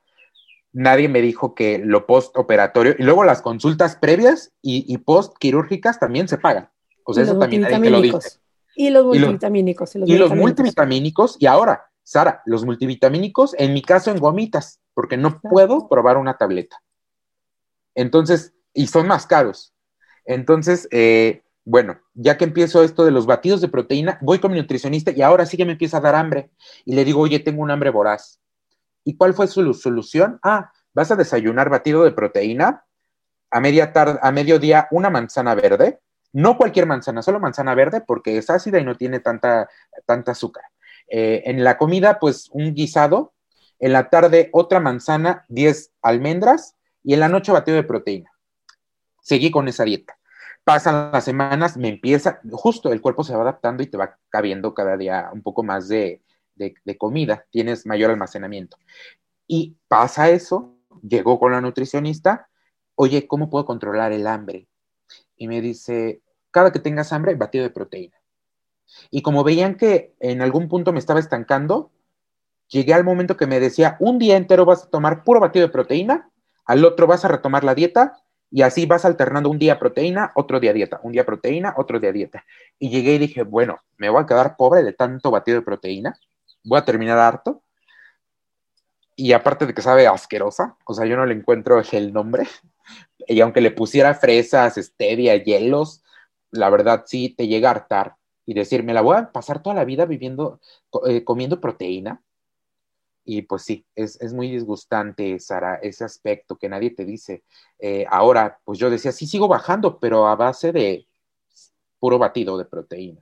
[0.73, 6.27] nadie me dijo que lo postoperatorio y luego las consultas previas y, post quirúrgicas también
[6.27, 6.69] se pagan.
[7.03, 8.39] O sea, eso también nadie te lo dice.
[8.75, 9.95] Y los multivitamínicos.
[9.95, 11.37] Y los, multivitamínicos.
[11.39, 16.37] y ahora, Sara, los multivitamínicos, en mi caso en gomitas, porque no puedo probar una
[16.37, 16.81] tableta.
[17.97, 19.73] Entonces, y son más caros.
[20.23, 24.59] Entonces, eh, bueno, ya que empiezo esto de los batidos de proteína, voy con mi
[24.59, 26.51] nutricionista y ahora sí que me empieza a dar hambre.
[26.85, 28.39] Y le digo, oye, tengo un hambre voraz.
[29.03, 30.39] ¿Y cuál fue su solución?
[30.43, 32.85] Ah, vas a desayunar batido de proteína,
[33.49, 35.99] a a mediodía una manzana verde,
[36.33, 39.67] no cualquier manzana, solo manzana verde porque es ácida y no tiene tanta,
[40.05, 40.65] tanta azúcar.
[41.09, 43.33] Eh, en la comida, pues un guisado,
[43.79, 48.31] en la tarde otra manzana, 10 almendras y en la noche batido de proteína.
[49.21, 50.17] Seguí con esa dieta.
[50.63, 54.73] Pasan las semanas, me empieza, justo el cuerpo se va adaptando y te va cabiendo
[54.73, 56.21] cada día un poco más de,
[56.57, 58.77] de, comida, tienes mayor almacenamiento.
[59.47, 62.49] Y pasa eso, llegó con la nutricionista,
[62.95, 64.67] oye, ¿cómo puedo controlar el hambre?
[65.37, 68.17] Y me dice, cada que tengas hambre, batido de proteína.
[69.09, 71.91] Y como veían que en algún punto me estaba estancando,
[72.67, 75.71] llegué al momento que me decía, un día entero vas a tomar puro batido de
[75.71, 76.29] proteína,
[76.67, 80.59] al otro vas a retomar la dieta y así vas alternando un día proteína, otro
[80.59, 82.45] día dieta, un día proteína, otro día dieta.
[82.77, 86.17] Y llegué y dije, bueno, me voy a quedar pobre de tanto batido de proteína
[86.67, 87.63] voy a terminar harto.
[89.15, 92.47] Y aparte de que sabe asquerosa, o sea, yo no le encuentro el nombre.
[93.29, 96.01] Y aunque le pusiera fresas, stevia, hielos,
[96.49, 98.15] la verdad sí te llega a hartar.
[98.45, 100.61] Y decir, me la voy a pasar toda la vida viviendo,
[101.05, 102.21] eh, comiendo proteína.
[103.29, 107.43] Y pues sí, es, muy disgustante, Sara, ese aspecto que nadie te dice.
[107.77, 111.05] Eh, ahora, pues yo decía, sí sigo bajando, pero a base de
[111.99, 113.19] puro batido de proteína.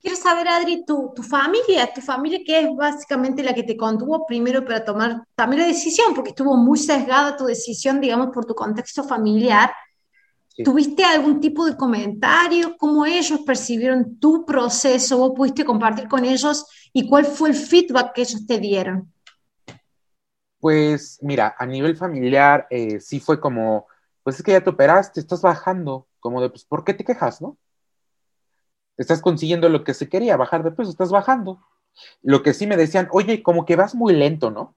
[0.00, 4.24] Quiero saber, Adri, tu, tu familia, tu familia que es básicamente la que te contuvo
[4.24, 8.54] primero para tomar también la decisión, porque estuvo muy sesgada tu decisión, digamos, por tu
[8.54, 9.72] contexto familiar.
[10.64, 12.76] ¿Tuviste algún tipo de comentario?
[12.76, 15.18] ¿Cómo ellos percibieron tu proceso?
[15.18, 16.66] ¿Vos pudiste compartir con ellos?
[16.92, 19.12] ¿Y cuál fue el feedback que ellos te dieron?
[20.58, 23.86] Pues mira, a nivel familiar eh, sí fue como,
[24.22, 27.40] pues es que ya te operaste, estás bajando, como de, pues, ¿por qué te quejas,
[27.40, 27.56] no?
[29.00, 31.60] estás consiguiendo lo que se quería, bajar de peso, estás bajando.
[32.22, 34.76] Lo que sí me decían, oye, como que vas muy lento, ¿no?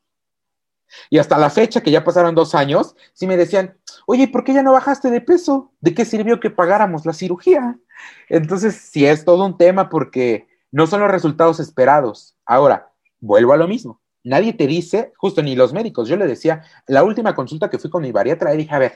[1.10, 4.53] Y hasta la fecha, que ya pasaron dos años, sí me decían, oye, ¿por qué
[4.53, 5.71] ya no bajaste de peso?
[5.82, 7.77] ¿De qué sirvió que pagáramos la cirugía?
[8.29, 12.36] Entonces, sí es todo un tema porque no son los resultados esperados.
[12.45, 14.01] Ahora, vuelvo a lo mismo.
[14.24, 17.89] Nadie te dice, justo ni los médicos, yo le decía, la última consulta que fui
[17.89, 18.93] con mi bariatra, dije, a ver,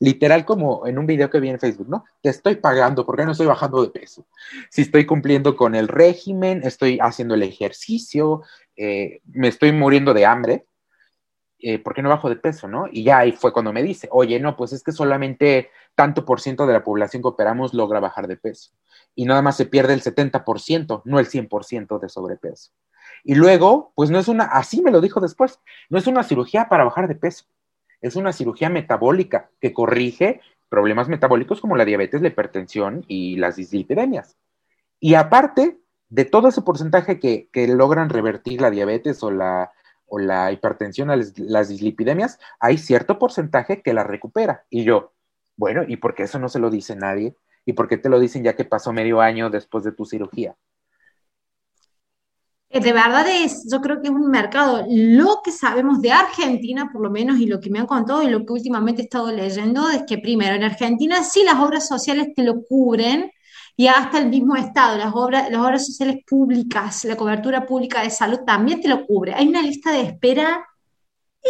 [0.00, 2.04] literal como en un video que vi en Facebook, ¿no?
[2.20, 4.26] Te estoy pagando porque no estoy bajando de peso.
[4.70, 8.42] Si estoy cumpliendo con el régimen, estoy haciendo el ejercicio,
[8.76, 10.66] eh, me estoy muriendo de hambre,
[11.64, 12.86] eh, ¿por qué no bajo de peso, no?
[12.90, 16.40] Y ya ahí fue cuando me dice, oye, no, pues es que solamente tanto por
[16.40, 18.72] ciento de la población que operamos logra bajar de peso.
[19.14, 22.72] Y nada más se pierde el 70%, no el 100% de sobrepeso.
[23.22, 26.68] Y luego, pues no es una, así me lo dijo después, no es una cirugía
[26.68, 27.46] para bajar de peso
[28.04, 33.56] es una cirugía metabólica que corrige problemas metabólicos como la diabetes, la hipertensión y las
[33.56, 34.36] dislipidemias.
[35.00, 35.78] Y aparte,
[36.10, 39.72] de todo ese porcentaje que, logran revertir la diabetes o la,
[40.06, 44.64] o la hipertensión, las, dislipidemias, hay cierto porcentaje que la recupera.
[44.70, 45.12] Y yo,
[45.56, 47.36] bueno, ¿y por qué eso no se lo dice nadie?
[47.64, 50.56] ¿Y por qué te lo dicen ya que pasó medio año después de tu cirugía?
[52.74, 54.84] Eh, de verdad es, yo creo que es un mercado.
[54.88, 58.28] Lo que sabemos de Argentina, por lo menos, y lo que me han contado y
[58.28, 62.34] lo que últimamente he estado leyendo, es que primero, en Argentina sí las obras sociales
[62.34, 63.30] te lo cubren,
[63.76, 68.10] y hasta el mismo Estado, las obras, las obras sociales públicas, la cobertura pública de
[68.10, 69.34] salud también te lo cubre.
[69.34, 70.64] Hay una lista de espera
[71.42, 71.48] y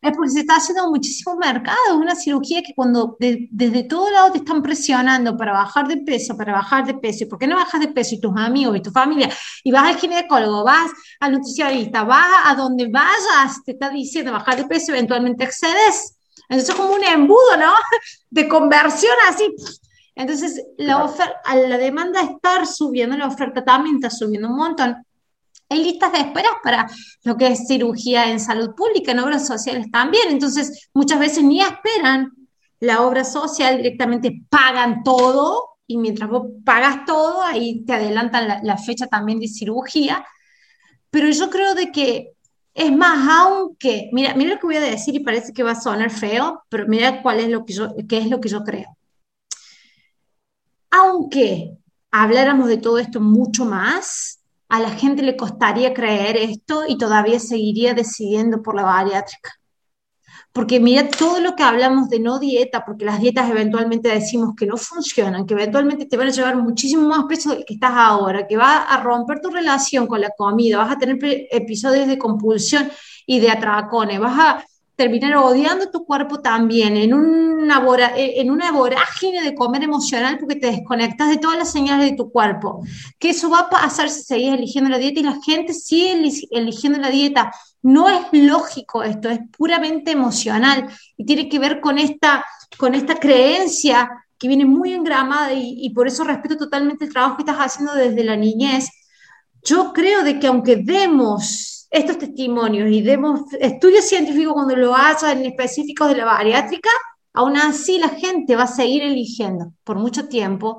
[0.00, 4.30] es porque se está haciendo muchísimo mercado, es una cirugía que cuando desde todo lado
[4.30, 7.56] te están presionando para bajar de peso, para bajar de peso, ¿y por qué no
[7.56, 8.14] bajas de peso?
[8.14, 9.28] Y tus amigos y tu familia,
[9.64, 14.56] y vas al ginecólogo, vas al nutricionista, vas a donde vayas, te está diciendo bajar
[14.56, 16.16] de peso, eventualmente excedes.
[16.48, 17.74] Entonces es como un embudo, ¿no?
[18.30, 19.52] De conversión así,
[20.18, 24.96] entonces, la, oferta, la demanda está subiendo, la oferta también está subiendo un montón.
[25.68, 26.88] Hay listas de esperas para
[27.22, 30.24] lo que es cirugía en salud pública, en obras sociales también.
[30.30, 32.32] Entonces, muchas veces ni esperan
[32.80, 38.60] la obra social, directamente pagan todo y mientras vos pagas todo, ahí te adelantan la,
[38.64, 40.26] la fecha también de cirugía.
[41.10, 42.32] Pero yo creo de que
[42.74, 45.80] es más, aunque, mira, mira lo que voy a decir y parece que va a
[45.80, 48.97] sonar feo, pero mira cuál es lo que yo, qué es lo que yo creo
[50.90, 51.76] aunque
[52.10, 57.40] habláramos de todo esto mucho más, a la gente le costaría creer esto y todavía
[57.40, 59.52] seguiría decidiendo por la bariátrica.
[60.52, 64.66] Porque mira todo lo que hablamos de no dieta, porque las dietas eventualmente decimos que
[64.66, 68.46] no funcionan, que eventualmente te van a llevar muchísimo más peso del que estás ahora,
[68.46, 71.18] que va a romper tu relación con la comida, vas a tener
[71.50, 72.90] episodios de compulsión
[73.26, 74.64] y de atracones, vas a
[74.98, 77.80] terminar odiando tu cuerpo también, en una,
[78.16, 82.16] eh, en una vorágine de comer emocional porque te desconectas de todas las señales de
[82.16, 82.82] tu cuerpo.
[83.16, 86.20] Que eso va a pasar si seguís eligiendo la dieta y la gente sigue
[86.50, 87.52] eligiendo la dieta.
[87.80, 92.44] No es lógico esto, es puramente emocional y tiene que ver con esta,
[92.76, 97.36] con esta creencia que viene muy engramada y, y por eso respeto totalmente el trabajo
[97.36, 98.88] que estás haciendo desde la niñez.
[99.62, 105.38] Yo creo de que aunque demos estos testimonios y demos estudios científicos cuando lo hacen
[105.38, 106.90] en específicos de la bariátrica,
[107.32, 110.78] aún así la gente va a seguir eligiendo por mucho tiempo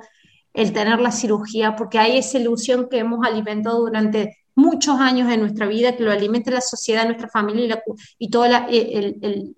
[0.54, 5.42] el tener la cirugía, porque hay esa ilusión que hemos alimentado durante muchos años en
[5.42, 7.82] nuestra vida, que lo alimenta la sociedad, nuestra familia
[8.18, 9.56] y, todo, el,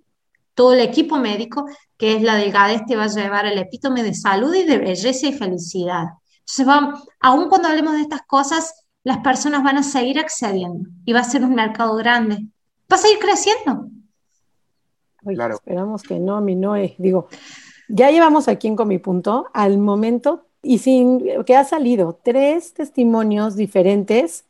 [0.53, 1.65] todo el equipo médico,
[1.97, 5.27] que es la delgadez, te va a llevar al epítome de salud y de belleza
[5.27, 6.05] y felicidad.
[6.39, 11.13] Entonces, va, aún cuando hablemos de estas cosas, las personas van a seguir accediendo y
[11.13, 12.45] va a ser un mercado grande.
[12.91, 13.87] Va a seguir creciendo.
[15.23, 15.55] claro.
[15.55, 16.95] Esperamos que no, mi Noé.
[16.97, 17.27] Digo,
[17.87, 23.55] ya llevamos aquí en mi punto al momento y sin que ha salido tres testimonios
[23.55, 24.45] diferentes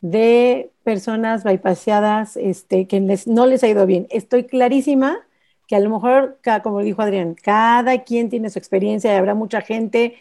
[0.00, 4.06] de personas bypaseadas este, que no les ha ido bien.
[4.10, 5.18] Estoy clarísima
[5.66, 9.62] que a lo mejor, como dijo Adrián, cada quien tiene su experiencia y habrá mucha
[9.62, 10.16] gente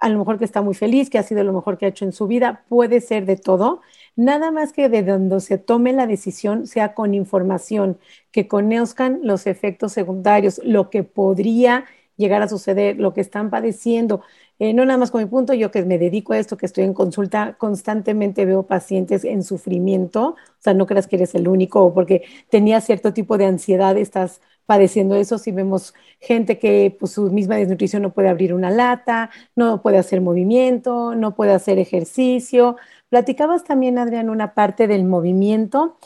[0.00, 2.04] a lo mejor que está muy feliz, que ha sido lo mejor que ha hecho
[2.04, 3.80] en su vida, puede ser de todo,
[4.16, 7.98] nada más que de donde se tome la decisión sea con información,
[8.30, 11.84] que conozcan los efectos secundarios, lo que podría
[12.16, 14.22] llegar a suceder, lo que están padeciendo.
[14.60, 16.84] Eh, no nada más con mi punto, yo que me dedico a esto, que estoy
[16.84, 21.92] en consulta, constantemente veo pacientes en sufrimiento, o sea, no creas que eres el único,
[21.92, 27.30] porque tenía cierto tipo de ansiedad, estás padeciendo eso, si vemos gente que pues, su
[27.30, 32.76] misma desnutrición no puede abrir una lata, no puede hacer movimiento, no puede hacer ejercicio.
[33.08, 35.96] Platicabas también, Adrián, una parte del movimiento.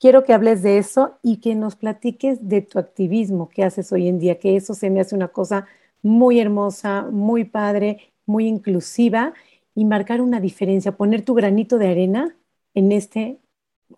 [0.00, 4.08] Quiero que hables de eso y que nos platiques de tu activismo que haces hoy
[4.08, 5.66] en día, que eso se me hace una cosa
[6.02, 9.34] muy hermosa, muy padre, muy inclusiva
[9.74, 12.36] y marcar una diferencia, poner tu granito de arena
[12.74, 13.40] en este,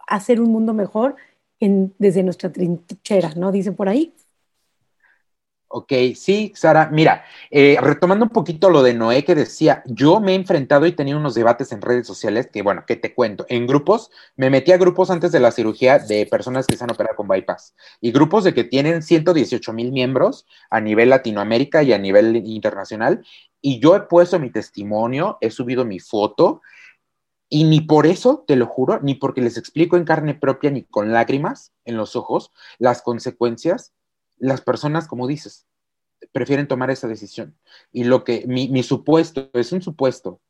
[0.06, 1.16] hacer un mundo mejor
[1.60, 3.52] desde nuestra trinchera, ¿no?
[3.52, 4.14] Dicen por ahí.
[5.72, 6.88] Ok, sí, Sara.
[6.90, 10.92] Mira, eh, retomando un poquito lo de Noé que decía, yo me he enfrentado y
[10.92, 13.46] tenido unos debates en redes sociales que, bueno, que te cuento.
[13.48, 16.90] En grupos, me metí a grupos antes de la cirugía de personas que se han
[16.90, 21.92] operado con bypass y grupos de que tienen 118 mil miembros a nivel Latinoamérica y
[21.92, 23.24] a nivel internacional.
[23.60, 26.62] Y yo he puesto mi testimonio, he subido mi foto
[27.52, 30.84] y ni por eso, te lo juro, ni porque les explico en carne propia ni
[30.84, 33.92] con lágrimas en los ojos las consecuencias,
[34.38, 35.66] las personas, como dices,
[36.32, 37.58] prefieren tomar esa decisión.
[37.90, 40.40] Y lo que mi, supuesto, es un supuesto,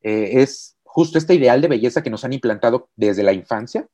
[0.00, 3.86] eh, es justo este ideal de belleza que nos han implantado desde la infancia,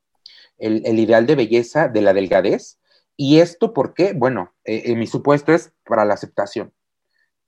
[0.57, 2.79] el, ideal de belleza de la delgadez.
[3.17, 6.73] Y esto porque, bueno, eh, eh, mi supuesto es para la aceptación.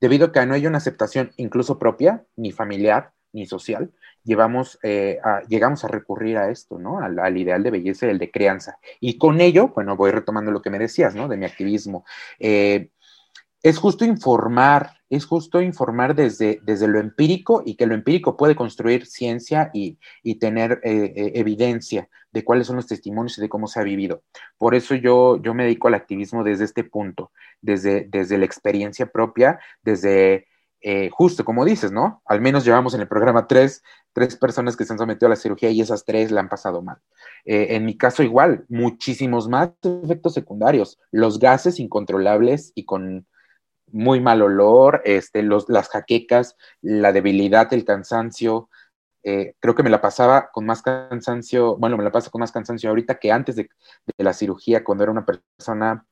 [0.01, 3.91] Debido a que no hay una aceptación incluso propia, ni familiar, ni social,
[4.23, 6.99] llevamos, eh, llegamos a recurrir a esto, ¿no?
[6.99, 8.79] Al, ideal de belleza y el de crianza.
[8.99, 11.27] Y con ello, bueno, voy retomando lo que me decías, ¿no?
[11.27, 12.05] De mi activismo.
[12.39, 12.89] Eh,
[13.63, 18.55] es justo informar, es justo informar desde, desde lo empírico y que lo empírico puede
[18.55, 19.97] construir ciencia y,
[20.39, 24.21] tener eh, eh, evidencia de cuáles son los testimonios y de cómo se ha vivido.
[24.57, 27.31] Por eso yo, yo me dedico al activismo desde este punto,
[27.61, 30.47] desde, desde la experiencia propia, desde
[30.81, 32.21] eh, justo como dices, ¿no?
[32.25, 35.35] Al menos llevamos en el programa tres, tres personas que se han sometido a la
[35.35, 36.97] cirugía y esas tres la han pasado mal.
[37.45, 43.25] en mi caso igual, muchísimos más efectos secundarios, los gases incontrolables y con
[43.91, 48.69] muy mal olor, este, los, las jaquecas, la debilidad, el cansancio.
[49.23, 52.51] Eh, creo que me la pasaba con más cansancio, bueno, me la paso con más
[52.51, 53.69] cansancio ahorita que antes de,
[54.17, 56.05] la cirugía, cuando era una persona,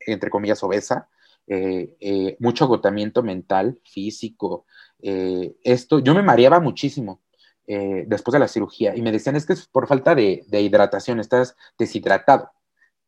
[0.00, 1.08] entre comillas, obesa.
[1.46, 4.66] Eh, eh, mucho agotamiento mental, físico.
[5.00, 7.20] esto, yo me mareaba muchísimo
[7.66, 11.20] después de la cirugía y me decían, es que es por falta de, de hidratación,
[11.20, 12.52] estás deshidratado.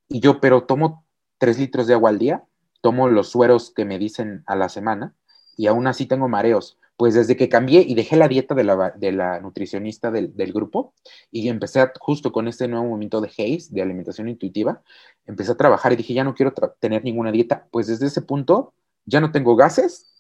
[0.09, 1.05] Y yo, pero tomo
[1.39, 2.45] tres litros de agua al día
[2.81, 5.15] tomo los sueros que me dicen a la semana
[5.57, 6.78] y aún así tengo mareos.
[6.99, 10.95] Pues desde que cambié y dejé la dieta de la, nutricionista del, grupo
[11.31, 14.83] y empecé justo con este nuevo movimiento de Hayes, de alimentación intuitiva,
[15.25, 17.69] empecé a trabajar y dije, ya no quiero tener ninguna dieta.
[17.71, 18.75] Pues desde ese punto
[19.07, 20.13] ya no tengo gases,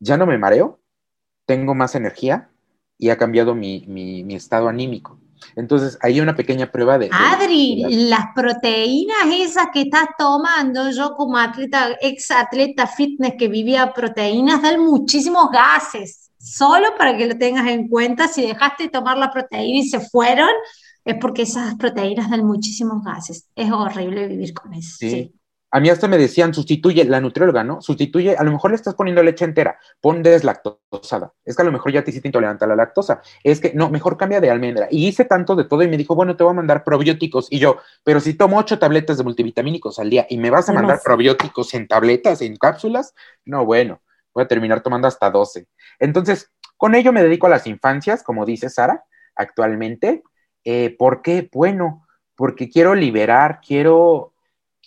[0.00, 0.80] ya no me mareo,
[1.46, 2.50] tengo más energía
[2.96, 5.20] y ha cambiado mi, mi estado anímico.
[5.56, 7.10] Entonces, hay una pequeña prueba de...
[7.12, 13.92] Adri, las proteínas esas que estás tomando, yo como atleta, ex atleta fitness que vivía
[13.92, 16.30] proteínas, dan muchísimos gases.
[16.38, 20.00] Solo para que lo tengas en cuenta, si dejaste de tomar la proteína y se
[20.00, 20.50] fueron,
[21.04, 23.48] es porque esas proteínas dan muchísimos gases.
[23.54, 24.96] Es horrible vivir con eso.
[24.98, 25.32] sí.
[25.70, 27.82] A mí hasta me decían, sustituye la nutrióloga, ¿no?
[27.82, 31.34] Sustituye, a lo mejor le estás poniendo leche entera, pon deslactosada.
[31.44, 33.20] Es que a lo mejor ya te hiciste intolerante a la lactosa.
[33.44, 34.88] Es que, no, mejor cambia de almendra.
[34.90, 37.48] Y hice tanto de todo y me dijo, bueno, te voy a mandar probióticos.
[37.50, 40.72] Y yo, pero si tomo ocho tabletas de multivitamínicos al día y me vas a
[40.72, 43.14] mandar probióticos en tabletas, en cápsulas,
[43.44, 44.00] no, bueno,
[44.32, 45.66] voy a terminar tomando hasta 12.
[45.98, 49.04] Entonces, con ello me dedico a las infancias, como dice Sara,
[49.34, 50.22] actualmente.
[50.64, 51.48] Eh, ¿Por qué?
[51.52, 52.06] Bueno,
[52.36, 54.32] porque quiero liberar, quiero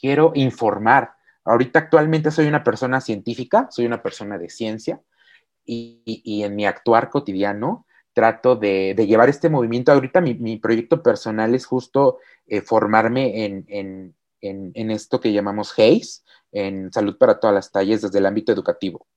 [0.01, 1.13] quiero informar.
[1.45, 5.01] Ahorita actualmente soy una persona científica, soy una persona de ciencia
[5.63, 9.91] y, en mi actuar cotidiano trato de, llevar este movimiento.
[9.91, 14.15] Ahorita mi, proyecto personal es justo eh, formarme en,
[14.91, 19.07] esto que llamamos HACE, en salud para todas las tallas desde el ámbito educativo.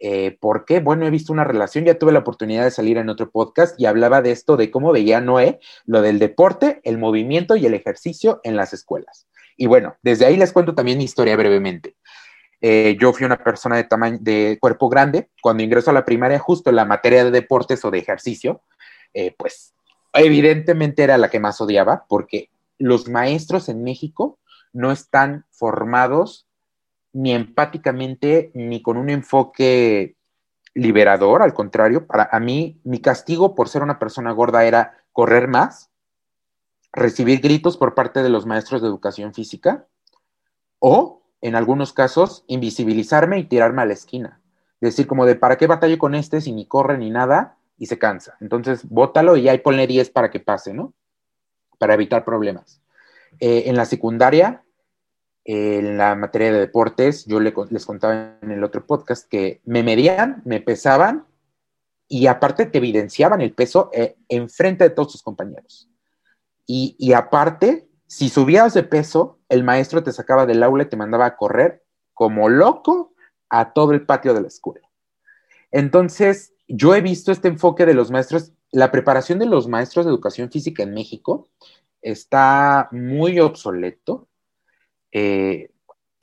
[0.00, 0.80] Eh, ¿Por qué?
[0.80, 3.86] Bueno, he visto una relación, ya tuve la oportunidad de salir en otro podcast y
[3.86, 8.40] hablaba de esto, de cómo veía Noé lo del deporte, el movimiento y el ejercicio
[8.42, 9.28] en las escuelas.
[9.56, 11.96] Y bueno, desde ahí les cuento también mi historia brevemente.
[12.60, 15.28] Eh, yo fui una persona de tamaño, de cuerpo grande.
[15.42, 18.62] Cuando ingreso a la primaria, justo en la materia de deportes o de ejercicio,
[19.12, 19.74] eh, pues
[20.12, 24.38] evidentemente era la que más odiaba, porque los maestros en México
[24.72, 26.46] no están formados
[27.12, 30.16] ni empáticamente ni con un enfoque
[30.74, 35.46] liberador, al contrario, para a mí mi castigo por ser una persona gorda era correr
[35.46, 35.90] más,
[36.94, 39.86] recibir gritos por parte de los maestros de educación física
[40.78, 44.40] o, en algunos casos, invisibilizarme y tirarme a la esquina.
[44.80, 47.56] Decir como de, ¿para qué batallo con este si ni corre ni nada?
[47.78, 48.36] Y se cansa.
[48.40, 50.94] Entonces, bótalo y ahí ponle 10 para que pase, ¿no?
[51.78, 52.80] Para evitar problemas.
[53.40, 54.62] Eh, en la secundaria,
[55.44, 60.42] en la materia de deportes, yo les contaba en el otro podcast que me medían,
[60.44, 61.26] me pesaban
[62.06, 65.88] y aparte te evidenciaban el peso eh, enfrente de todos sus compañeros.
[66.66, 71.26] Y, aparte, si subías de peso, el maestro te sacaba del aula y te mandaba
[71.26, 71.82] a correr
[72.14, 73.14] como loco
[73.50, 74.88] a todo el patio de la escuela.
[75.70, 80.10] Entonces, yo he visto este enfoque de los maestros, la preparación de los maestros de
[80.10, 81.48] educación física en México
[82.00, 84.28] está muy obsoleto.
[85.12, 85.70] Eh,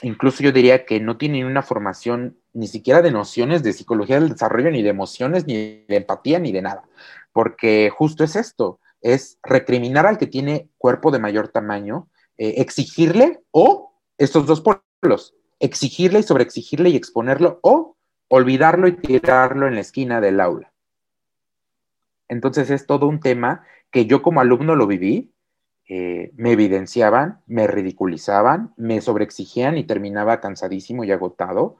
[0.01, 4.29] incluso yo diría que no tienen una formación ni siquiera de nociones de psicología del
[4.29, 6.83] desarrollo, ni de emociones, ni de empatía, ni de nada.
[7.31, 13.41] Porque justo es esto es recriminar al que tiene cuerpo de mayor tamaño, eh, exigirle
[13.51, 17.97] o estos dos polos, exigirle y sobreexigirle y exponerlo o
[18.27, 20.71] olvidarlo y tirarlo en la esquina del aula.
[22.27, 25.33] Entonces es todo un tema que yo como alumno lo viví,
[25.89, 31.77] eh, me evidenciaban, me ridiculizaban, me sobreexigían y terminaba cansadísimo y agotado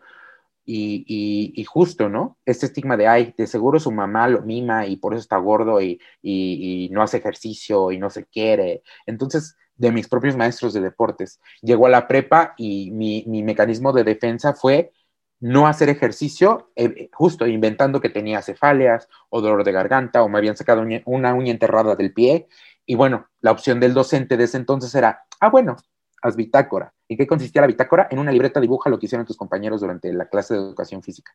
[0.66, 2.38] y, justo, ¿no?
[2.46, 5.82] Este estigma de, ay, de seguro su mamá lo mima y por eso está gordo
[5.82, 8.84] y, y, no hace ejercicio y no se quiere.
[9.06, 14.04] Entonces, de mis propios maestros de deportes, llegó a la prepa y mi, mecanismo de
[14.04, 14.92] defensa fue
[15.40, 20.38] no hacer ejercicio, eh, justo inventando que tenía cefaleas o dolor de garganta o me
[20.38, 22.48] habían sacado una uña enterrada del pie.
[22.86, 25.78] Y bueno, la opción del docente de ese entonces era, ah, bueno,
[26.22, 26.94] haz bitácora.
[27.08, 28.08] ¿Y qué consistía la bitácora?
[28.12, 31.34] En una libreta dibuja lo que hicieron tus compañeros durante la clase de educación física.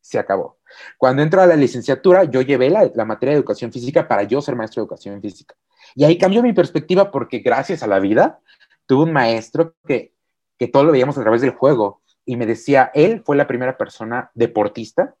[0.00, 0.58] Se acabó.
[0.98, 4.40] Cuando entro a la licenciatura, yo llevé la, la materia de educación física para yo
[4.40, 5.54] ser maestro de educación física.
[5.94, 8.40] Y ahí cambió mi perspectiva porque gracias a la vida
[8.86, 10.14] tuve un maestro que,
[10.58, 13.76] que todo lo veíamos a través del juego y me decía, él fue la primera
[13.76, 15.16] persona deportista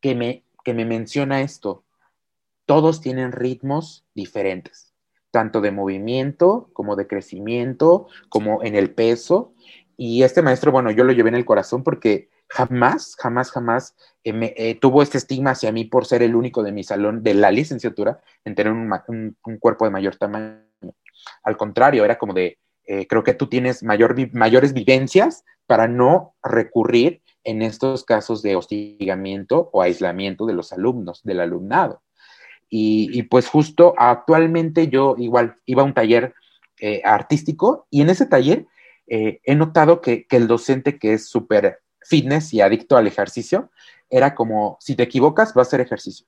[0.00, 1.84] que me, que me menciona esto.
[2.66, 4.89] Todos tienen ritmos diferentes,
[5.30, 9.54] tanto de movimiento como de crecimiento, como en el peso.
[9.96, 14.54] Y este maestro, bueno, yo lo llevé en el corazón porque jamás, jamás, jamás eh,
[14.56, 17.50] eh, tuvo este estigma hacia mí por ser el único de mi salón de la
[17.50, 18.90] licenciatura en tener un,
[19.44, 20.64] un cuerpo de mayor tamaño.
[21.42, 26.34] Al contrario, era como de, eh, creo que tú tienes mayor, mayores vivencias para no
[26.42, 32.02] recurrir en estos casos de hostigamiento o aislamiento de los alumnos, del alumnado.
[32.72, 36.34] Y, pues justo actualmente yo igual iba a un taller
[36.78, 38.66] eh, artístico y en ese taller
[39.08, 43.70] eh, he notado que, que, el docente que es súper fitness y adicto al ejercicio
[44.08, 46.26] era como, si te equivocas, va a hacer ejercicio.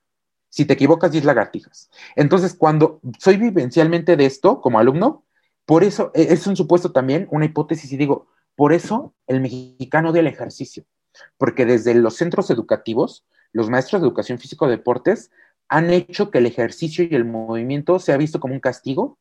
[0.48, 1.90] Si te equivocas, 10 lagartijas.
[2.14, 5.24] Entonces, cuando soy vivencialmente de esto como alumno,
[5.64, 10.10] por eso, e, es un supuesto también, una hipótesis, y digo, por eso el mexicano
[10.10, 10.84] odia el ejercicio,
[11.38, 15.30] porque desde los centros educativos, los maestros de educación físico-deportes
[15.72, 19.18] han hecho que el ejercicio y el movimiento sea visto como un castigo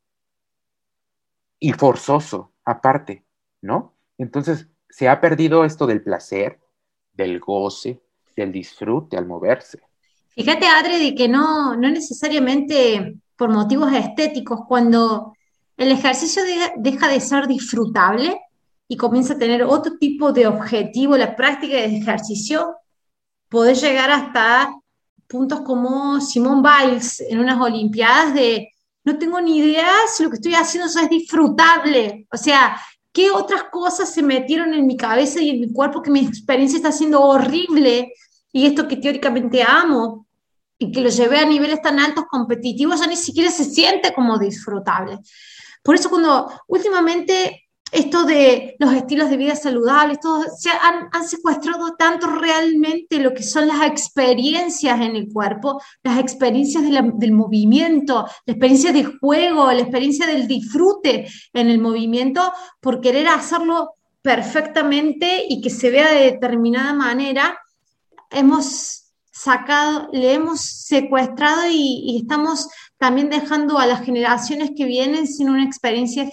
[1.62, 3.24] y forzoso, aparte,
[3.62, 3.93] ¿no?
[4.18, 6.60] Entonces, se ha perdido esto del placer,
[7.14, 8.02] del goce,
[8.36, 9.80] del disfrute al moverse.
[10.32, 15.34] Fíjate, Adri, que no, no necesariamente por motivos estéticos, cuando
[15.78, 16.43] el ejercicio
[16.76, 18.41] deja de ser disfrutable
[18.89, 22.76] y comienza a tener otro tipo de objetivo, la práctica de ejercicio,
[23.47, 24.81] puede llegar hasta
[25.32, 28.70] puntos como Simone Biles en unas Olimpiadas de
[29.04, 32.28] no tengo ni idea si lo que estoy haciendo es disfrutable.
[32.32, 32.80] O sea,
[33.12, 36.78] ¿qué otras cosas se metieron en mi cabeza y en mi cuerpo que mi experiencia
[36.78, 38.14] está siendo horrible?
[38.52, 40.28] Y esto que teóricamente amo
[40.78, 44.38] y que lo llevé a niveles tan altos competitivos ya ni siquiera se siente como
[44.38, 45.20] disfrutable.
[45.82, 51.96] Por eso cuando últimamente esto de los estilos de vida saludables, todo, se han, secuestrado
[51.98, 58.54] tanto realmente lo que son las experiencias en el cuerpo, las experiencias del movimiento, la
[58.54, 65.60] experiencia de juego, la experiencia del disfrute en el movimiento, por querer hacerlo perfectamente y
[65.62, 67.60] que se vea de determinada manera,
[68.30, 75.50] hemos sacado, le hemos secuestrado y estamos también dejando a las generaciones que vienen sin
[75.50, 76.30] una experiencia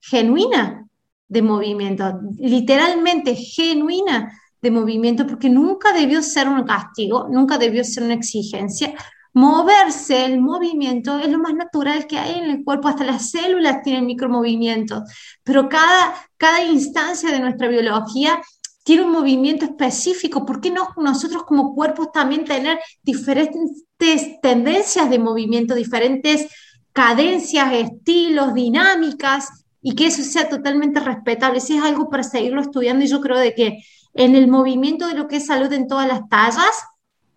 [0.00, 0.88] genuina
[1.32, 8.02] de movimiento, literalmente genuina de movimiento, porque nunca debió ser un castigo, nunca debió ser
[8.02, 8.92] una exigencia.
[9.32, 13.82] Moverse, el movimiento, es lo más natural que hay en el cuerpo, hasta las células
[13.82, 15.04] tienen micromovimientos,
[15.42, 18.38] pero cada, cada instancia de nuestra biología
[18.84, 20.44] tiene un movimiento específico.
[20.44, 26.48] ¿Por qué no nosotros como cuerpos también tener diferentes tendencias de movimiento, diferentes
[26.92, 31.60] cadencias, estilos, dinámicas, y que eso sea totalmente respetable?
[31.60, 33.78] Si es algo para seguirlo estudiando y yo creo de que
[34.14, 36.84] en el movimiento de lo que es salud en todas las tallas,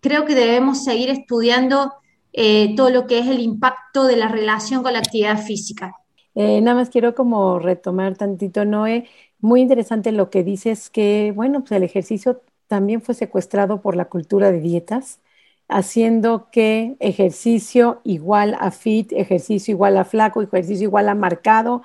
[0.00, 1.92] creo que debemos seguir estudiando
[2.32, 5.94] eh, todo lo que es el impacto de la relación con la actividad física.
[6.34, 9.08] Eh, nada más quiero como retomar tantito, Noé,
[9.40, 14.06] muy interesante lo que dices que, bueno, pues el ejercicio también fue secuestrado por la
[14.06, 15.20] cultura de dietas,
[15.68, 21.82] haciendo que ejercicio igual a fit, ejercicio igual a flaco, ejercicio igual a marcado.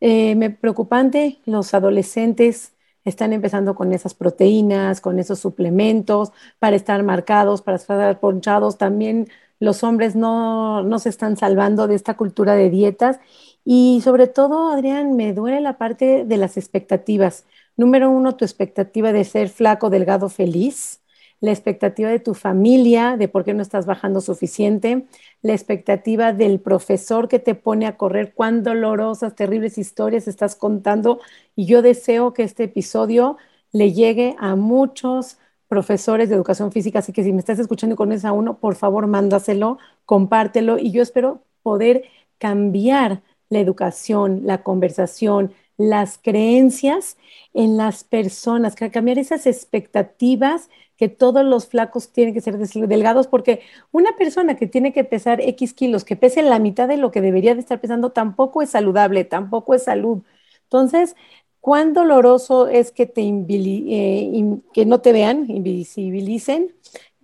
[0.00, 2.74] Eh, me preocupante, los adolescentes
[3.04, 8.78] están empezando con esas proteínas, con esos suplementos para estar marcados, para estar ponchados.
[8.78, 9.28] También
[9.58, 13.20] los hombres no, no se están salvando de esta cultura de dietas
[13.64, 17.44] y sobre todo, Adrián, me duele la parte de las expectativas.
[17.76, 21.00] Número uno, tu expectativa de ser flaco, delgado, feliz.
[21.40, 25.06] La expectativa de tu familia, de por qué no estás bajando suficiente.
[25.42, 31.20] La expectativa del profesor que te pone a correr, cuán dolorosas, terribles historias estás contando.
[31.56, 33.38] Y yo deseo que este episodio
[33.72, 35.38] le llegue a muchos
[35.68, 36.98] profesores de educación física.
[36.98, 40.78] Así que si me estás escuchando con esa uno, por favor, mándaselo, compártelo.
[40.78, 42.04] Y yo espero poder
[42.38, 47.16] cambiar la educación, la conversación, las creencias
[47.54, 50.68] en las personas, cambiar esas expectativas
[51.00, 55.40] que todos los flacos tienen que ser delgados, porque una persona que tiene que pesar
[55.40, 58.68] X kilos, que pese la mitad de lo que debería de estar pesando, tampoco es
[58.68, 60.22] saludable, tampoco es salud.
[60.64, 61.16] Entonces,
[61.60, 66.74] cuán doloroso es que, te eh, que no te vean, invisibilicen,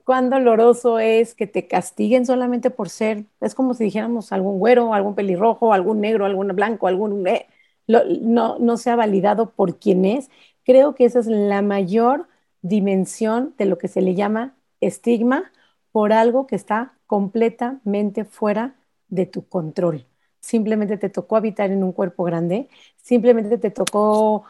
[0.04, 4.94] cuán doloroso es que te castiguen solamente por ser, es como si dijéramos algún güero,
[4.94, 7.26] algún pelirrojo, algún negro, algún blanco, algún...
[7.26, 7.46] Eh,
[7.88, 10.30] no, no sea validado por quien es.
[10.64, 12.26] Creo que esa es la mayor
[12.68, 15.52] dimensión de lo que se le llama estigma
[15.92, 18.76] por algo que está completamente fuera
[19.08, 20.06] de tu control.
[20.40, 24.44] Simplemente te tocó habitar en un cuerpo grande, simplemente te tocó,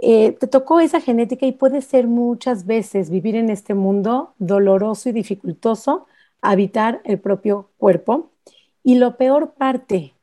[0.00, 5.08] eh, te tocó esa genética y puede ser muchas veces vivir en este mundo doloroso
[5.08, 6.06] y dificultoso,
[6.42, 8.30] habitar el propio cuerpo.
[8.82, 10.14] Y lo peor parte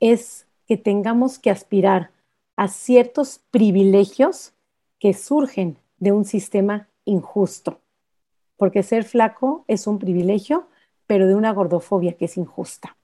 [0.00, 2.10] es que tengamos que aspirar
[2.56, 4.54] a ciertos privilegios
[4.98, 7.80] que surgen de un sistema injusto,
[8.56, 10.68] porque ser flaco es un privilegio,
[11.06, 12.96] pero de una gordofobia que es injusta.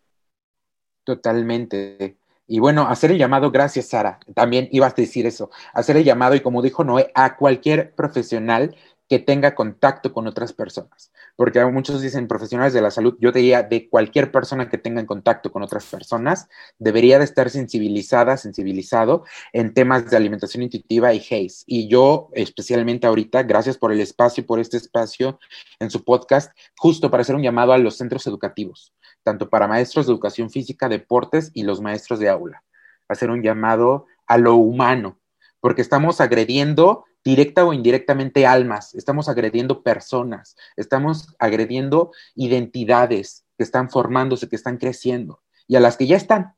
[1.05, 2.16] Totalmente.
[2.47, 6.34] Y bueno, hacer el llamado, gracias Sara, también ibas a decir eso, hacer el llamado
[6.34, 8.76] y como dijo Noé, a cualquier profesional
[9.13, 11.13] que tenga contacto con otras personas.
[11.37, 15.53] Porque muchos dicen profesionales de la salud, yo diría de cualquier persona que tenga contacto
[15.53, 16.49] con otras personas,
[16.79, 21.65] debería de estar sensibilizada, sensibilizado en temas de alimentación intuitiva y HACE.
[21.67, 25.39] Y yo, especialmente ahorita, gracias por el espacio, por este espacio
[25.79, 30.07] en su podcast, justo para hacer un llamado a los centros educativos, tanto para maestros
[30.07, 32.65] de educación física, deportes y los maestros de aula.
[33.09, 35.19] Hacer un llamado a lo humano,
[35.61, 43.91] porque estamos agrediendo directa o indirectamente almas, estamos agrediendo personas, estamos agrediendo identidades que están
[43.91, 46.55] formándose, que están creciendo y a las que ya están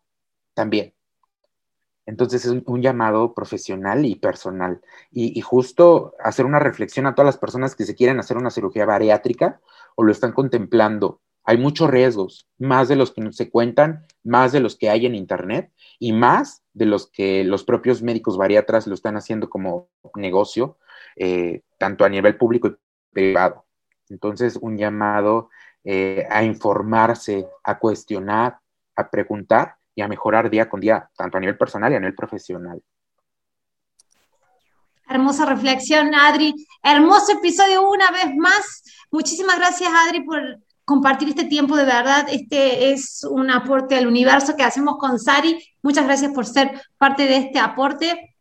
[0.55, 0.95] también.
[2.07, 4.83] Entonces es un, llamado profesional y personal.
[5.11, 8.85] Y, justo hacer una reflexión a todas las personas que se quieren hacer una cirugía
[8.85, 9.61] bariátrica
[9.95, 14.61] o lo están contemplando hay muchos riesgos, más de los que se cuentan, más de
[14.61, 18.95] los que hay en Internet y más de los que los propios médicos bariatras lo
[18.95, 20.78] están haciendo como negocio,
[21.16, 22.76] eh, tanto a nivel público y
[23.12, 23.66] privado.
[24.09, 25.51] Entonces, un llamado
[25.84, 28.59] eh, a informarse, a cuestionar,
[28.97, 32.14] a preguntar y a mejorar día con día, tanto a nivel personal y a nivel
[32.14, 32.82] profesional.
[35.07, 36.55] Hermosa reflexión, Adri.
[36.82, 38.82] Hermoso episodio una vez más.
[39.11, 40.40] Muchísimas gracias, Adri, por
[40.85, 42.26] compartir este tiempo de verdad.
[42.30, 45.59] Este es un aporte al universo que hacemos con Sari.
[45.82, 48.35] Muchas gracias por ser parte de este aporte.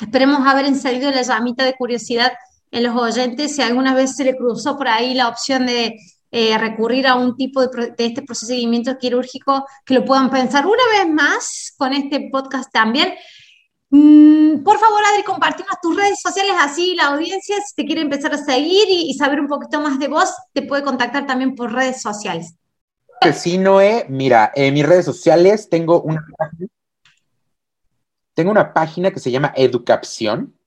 [0.00, 2.32] Esperemos haber encendido la llamita de curiosidad
[2.70, 3.54] en los oyentes.
[3.54, 5.96] Si alguna vez se le cruzó por ahí la opción de
[6.32, 10.82] eh, recurrir a un tipo de, de, este procedimiento quirúrgico, que lo puedan pensar una
[10.98, 13.14] vez más con este podcast también.
[13.96, 18.34] Mm, por favor, Adri, compartimos tus redes sociales, así la audiencia, si te quiere empezar
[18.34, 22.02] a seguir y, saber un poquito más de vos, te puede contactar también por redes
[22.02, 22.56] sociales.
[23.32, 26.26] Sí, Noé, mira, en mis redes sociales tengo una
[28.34, 30.58] tengo una página que se llama Educapción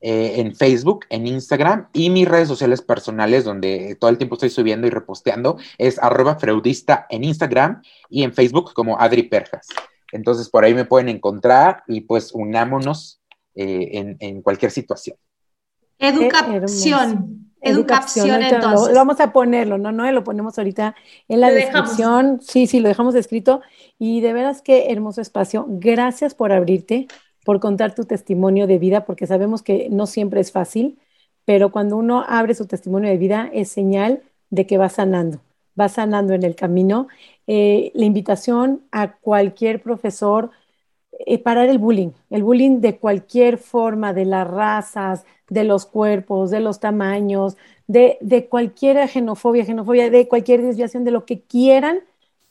[0.00, 4.50] eh, en Facebook, en Instagram y mis redes sociales personales, donde todo el tiempo estoy
[4.50, 9.66] subiendo y reposteando, es arroba freudista en Instagram y en Facebook como Adri Perjas.
[10.12, 13.20] Entonces por ahí me pueden encontrar y pues unámonos
[13.54, 15.16] eh, en, cualquier situación.
[15.98, 17.44] Educación.
[17.60, 18.94] Educación, entonces.
[18.94, 19.90] vamos a ponerlo, ¿no?
[19.90, 20.94] No lo ponemos ahorita
[21.26, 22.40] en la descripción.
[22.40, 23.62] Sí, sí, lo dejamos escrito.
[23.98, 25.66] Y de veras qué hermoso espacio.
[25.68, 27.08] Gracias por abrirte,
[27.44, 30.98] por contar tu testimonio de vida, porque sabemos que no siempre es fácil,
[31.44, 35.40] pero cuando uno abre su testimonio de vida es señal de que va sanando,
[35.78, 37.08] va sanando en el camino
[37.46, 40.50] eh, la invitación a cualquier profesor,
[41.12, 46.50] eh, parar el bullying, el bullying de cualquier forma, de las razas, de los cuerpos,
[46.50, 47.56] de los tamaños,
[47.86, 48.18] de,
[48.50, 52.00] cualquier xenofobia, xenofobia, de cualquier desviación, de lo que quieran,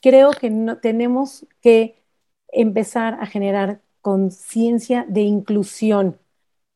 [0.01, 2.03] creo que no, tenemos que
[2.49, 6.19] empezar a generar conciencia de inclusión.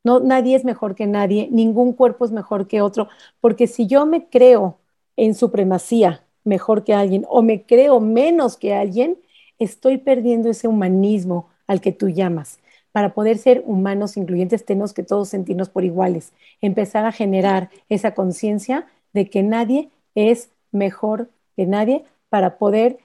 [0.04, 3.08] No, nadie es mejor que nadie, ningún cuerpo es mejor que otro,
[3.40, 4.80] porque si yo me creo
[5.16, 9.18] en supremacía mejor que alguien o me creo menos que alguien,
[9.60, 12.60] estoy perdiendo ese humanismo al que tú llamas.
[12.92, 18.14] Para poder ser humanos incluyentes tenemos que todos sentirnos por iguales, empezar a generar esa
[18.14, 23.00] conciencia de que nadie es mejor que nadie para poder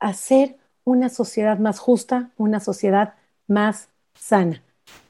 [0.00, 3.14] hacer una sociedad más justa, una sociedad
[3.46, 4.62] más sana.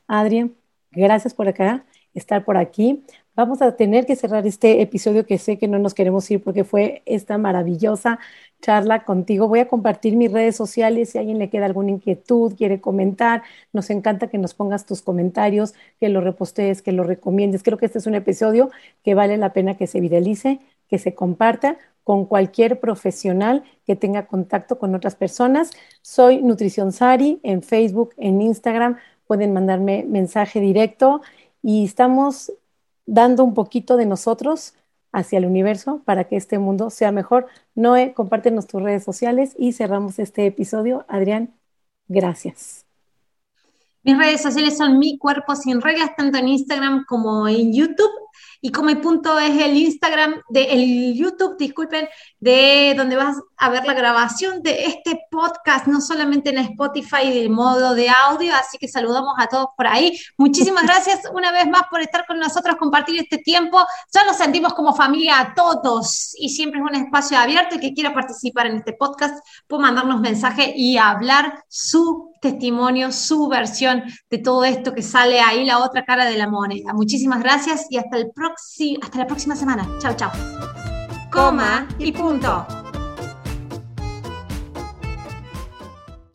[0.06, 0.54] Adrián,
[0.90, 3.04] gracias por acá, estar por aquí.
[3.38, 6.64] Vamos a tener que cerrar este episodio que sé que no nos queremos ir porque
[6.64, 8.18] fue esta maravillosa
[8.60, 9.46] charla contigo.
[9.46, 13.44] Voy a compartir mis redes sociales si a alguien le queda alguna inquietud, quiere comentar.
[13.72, 17.62] Nos encanta que nos pongas tus comentarios, que lo repostees, que lo recomiendes.
[17.62, 18.70] Creo que este es un episodio
[19.04, 20.58] que vale la pena que se viralice,
[20.88, 25.70] que se comparta con cualquier profesional que tenga contacto con otras personas.
[26.02, 28.96] Soy Nutrición Sari en Facebook, en Instagram,
[29.28, 31.20] pueden mandarme mensaje directo
[31.62, 32.52] y estamos
[33.08, 34.74] dando un poquito de nosotros
[35.12, 37.46] hacia el universo para que este mundo sea mejor.
[37.74, 41.06] Noé, compártenos tus redes sociales y cerramos este episodio.
[41.08, 41.54] Adrián,
[42.08, 42.87] gracias.
[44.08, 48.10] Mis redes sociales son Mi Cuerpo Sin Reglas, tanto en Instagram como en YouTube.
[48.62, 52.08] Y como el punto es el Instagram, de, el YouTube, disculpen,
[52.40, 57.50] de donde vas a ver la grabación de este podcast, no solamente en Spotify de
[57.50, 60.18] modo de audio, así que saludamos a todos por ahí.
[60.38, 63.78] Muchísimas gracias una vez más por estar con nosotros, compartir este tiempo.
[64.14, 67.92] Ya nos sentimos como familia a todos y siempre es un espacio abierto y que
[67.92, 74.38] quiera participar en este podcast puede mandarnos mensaje y hablar su testimonio, su versión de
[74.38, 76.92] todo esto que sale ahí, la otra cara de la moneda.
[76.92, 78.30] Muchísimas gracias y hasta, el
[79.02, 79.88] hasta la próxima semana.
[80.00, 80.30] Chao, chao.
[81.30, 82.77] Coma y punto.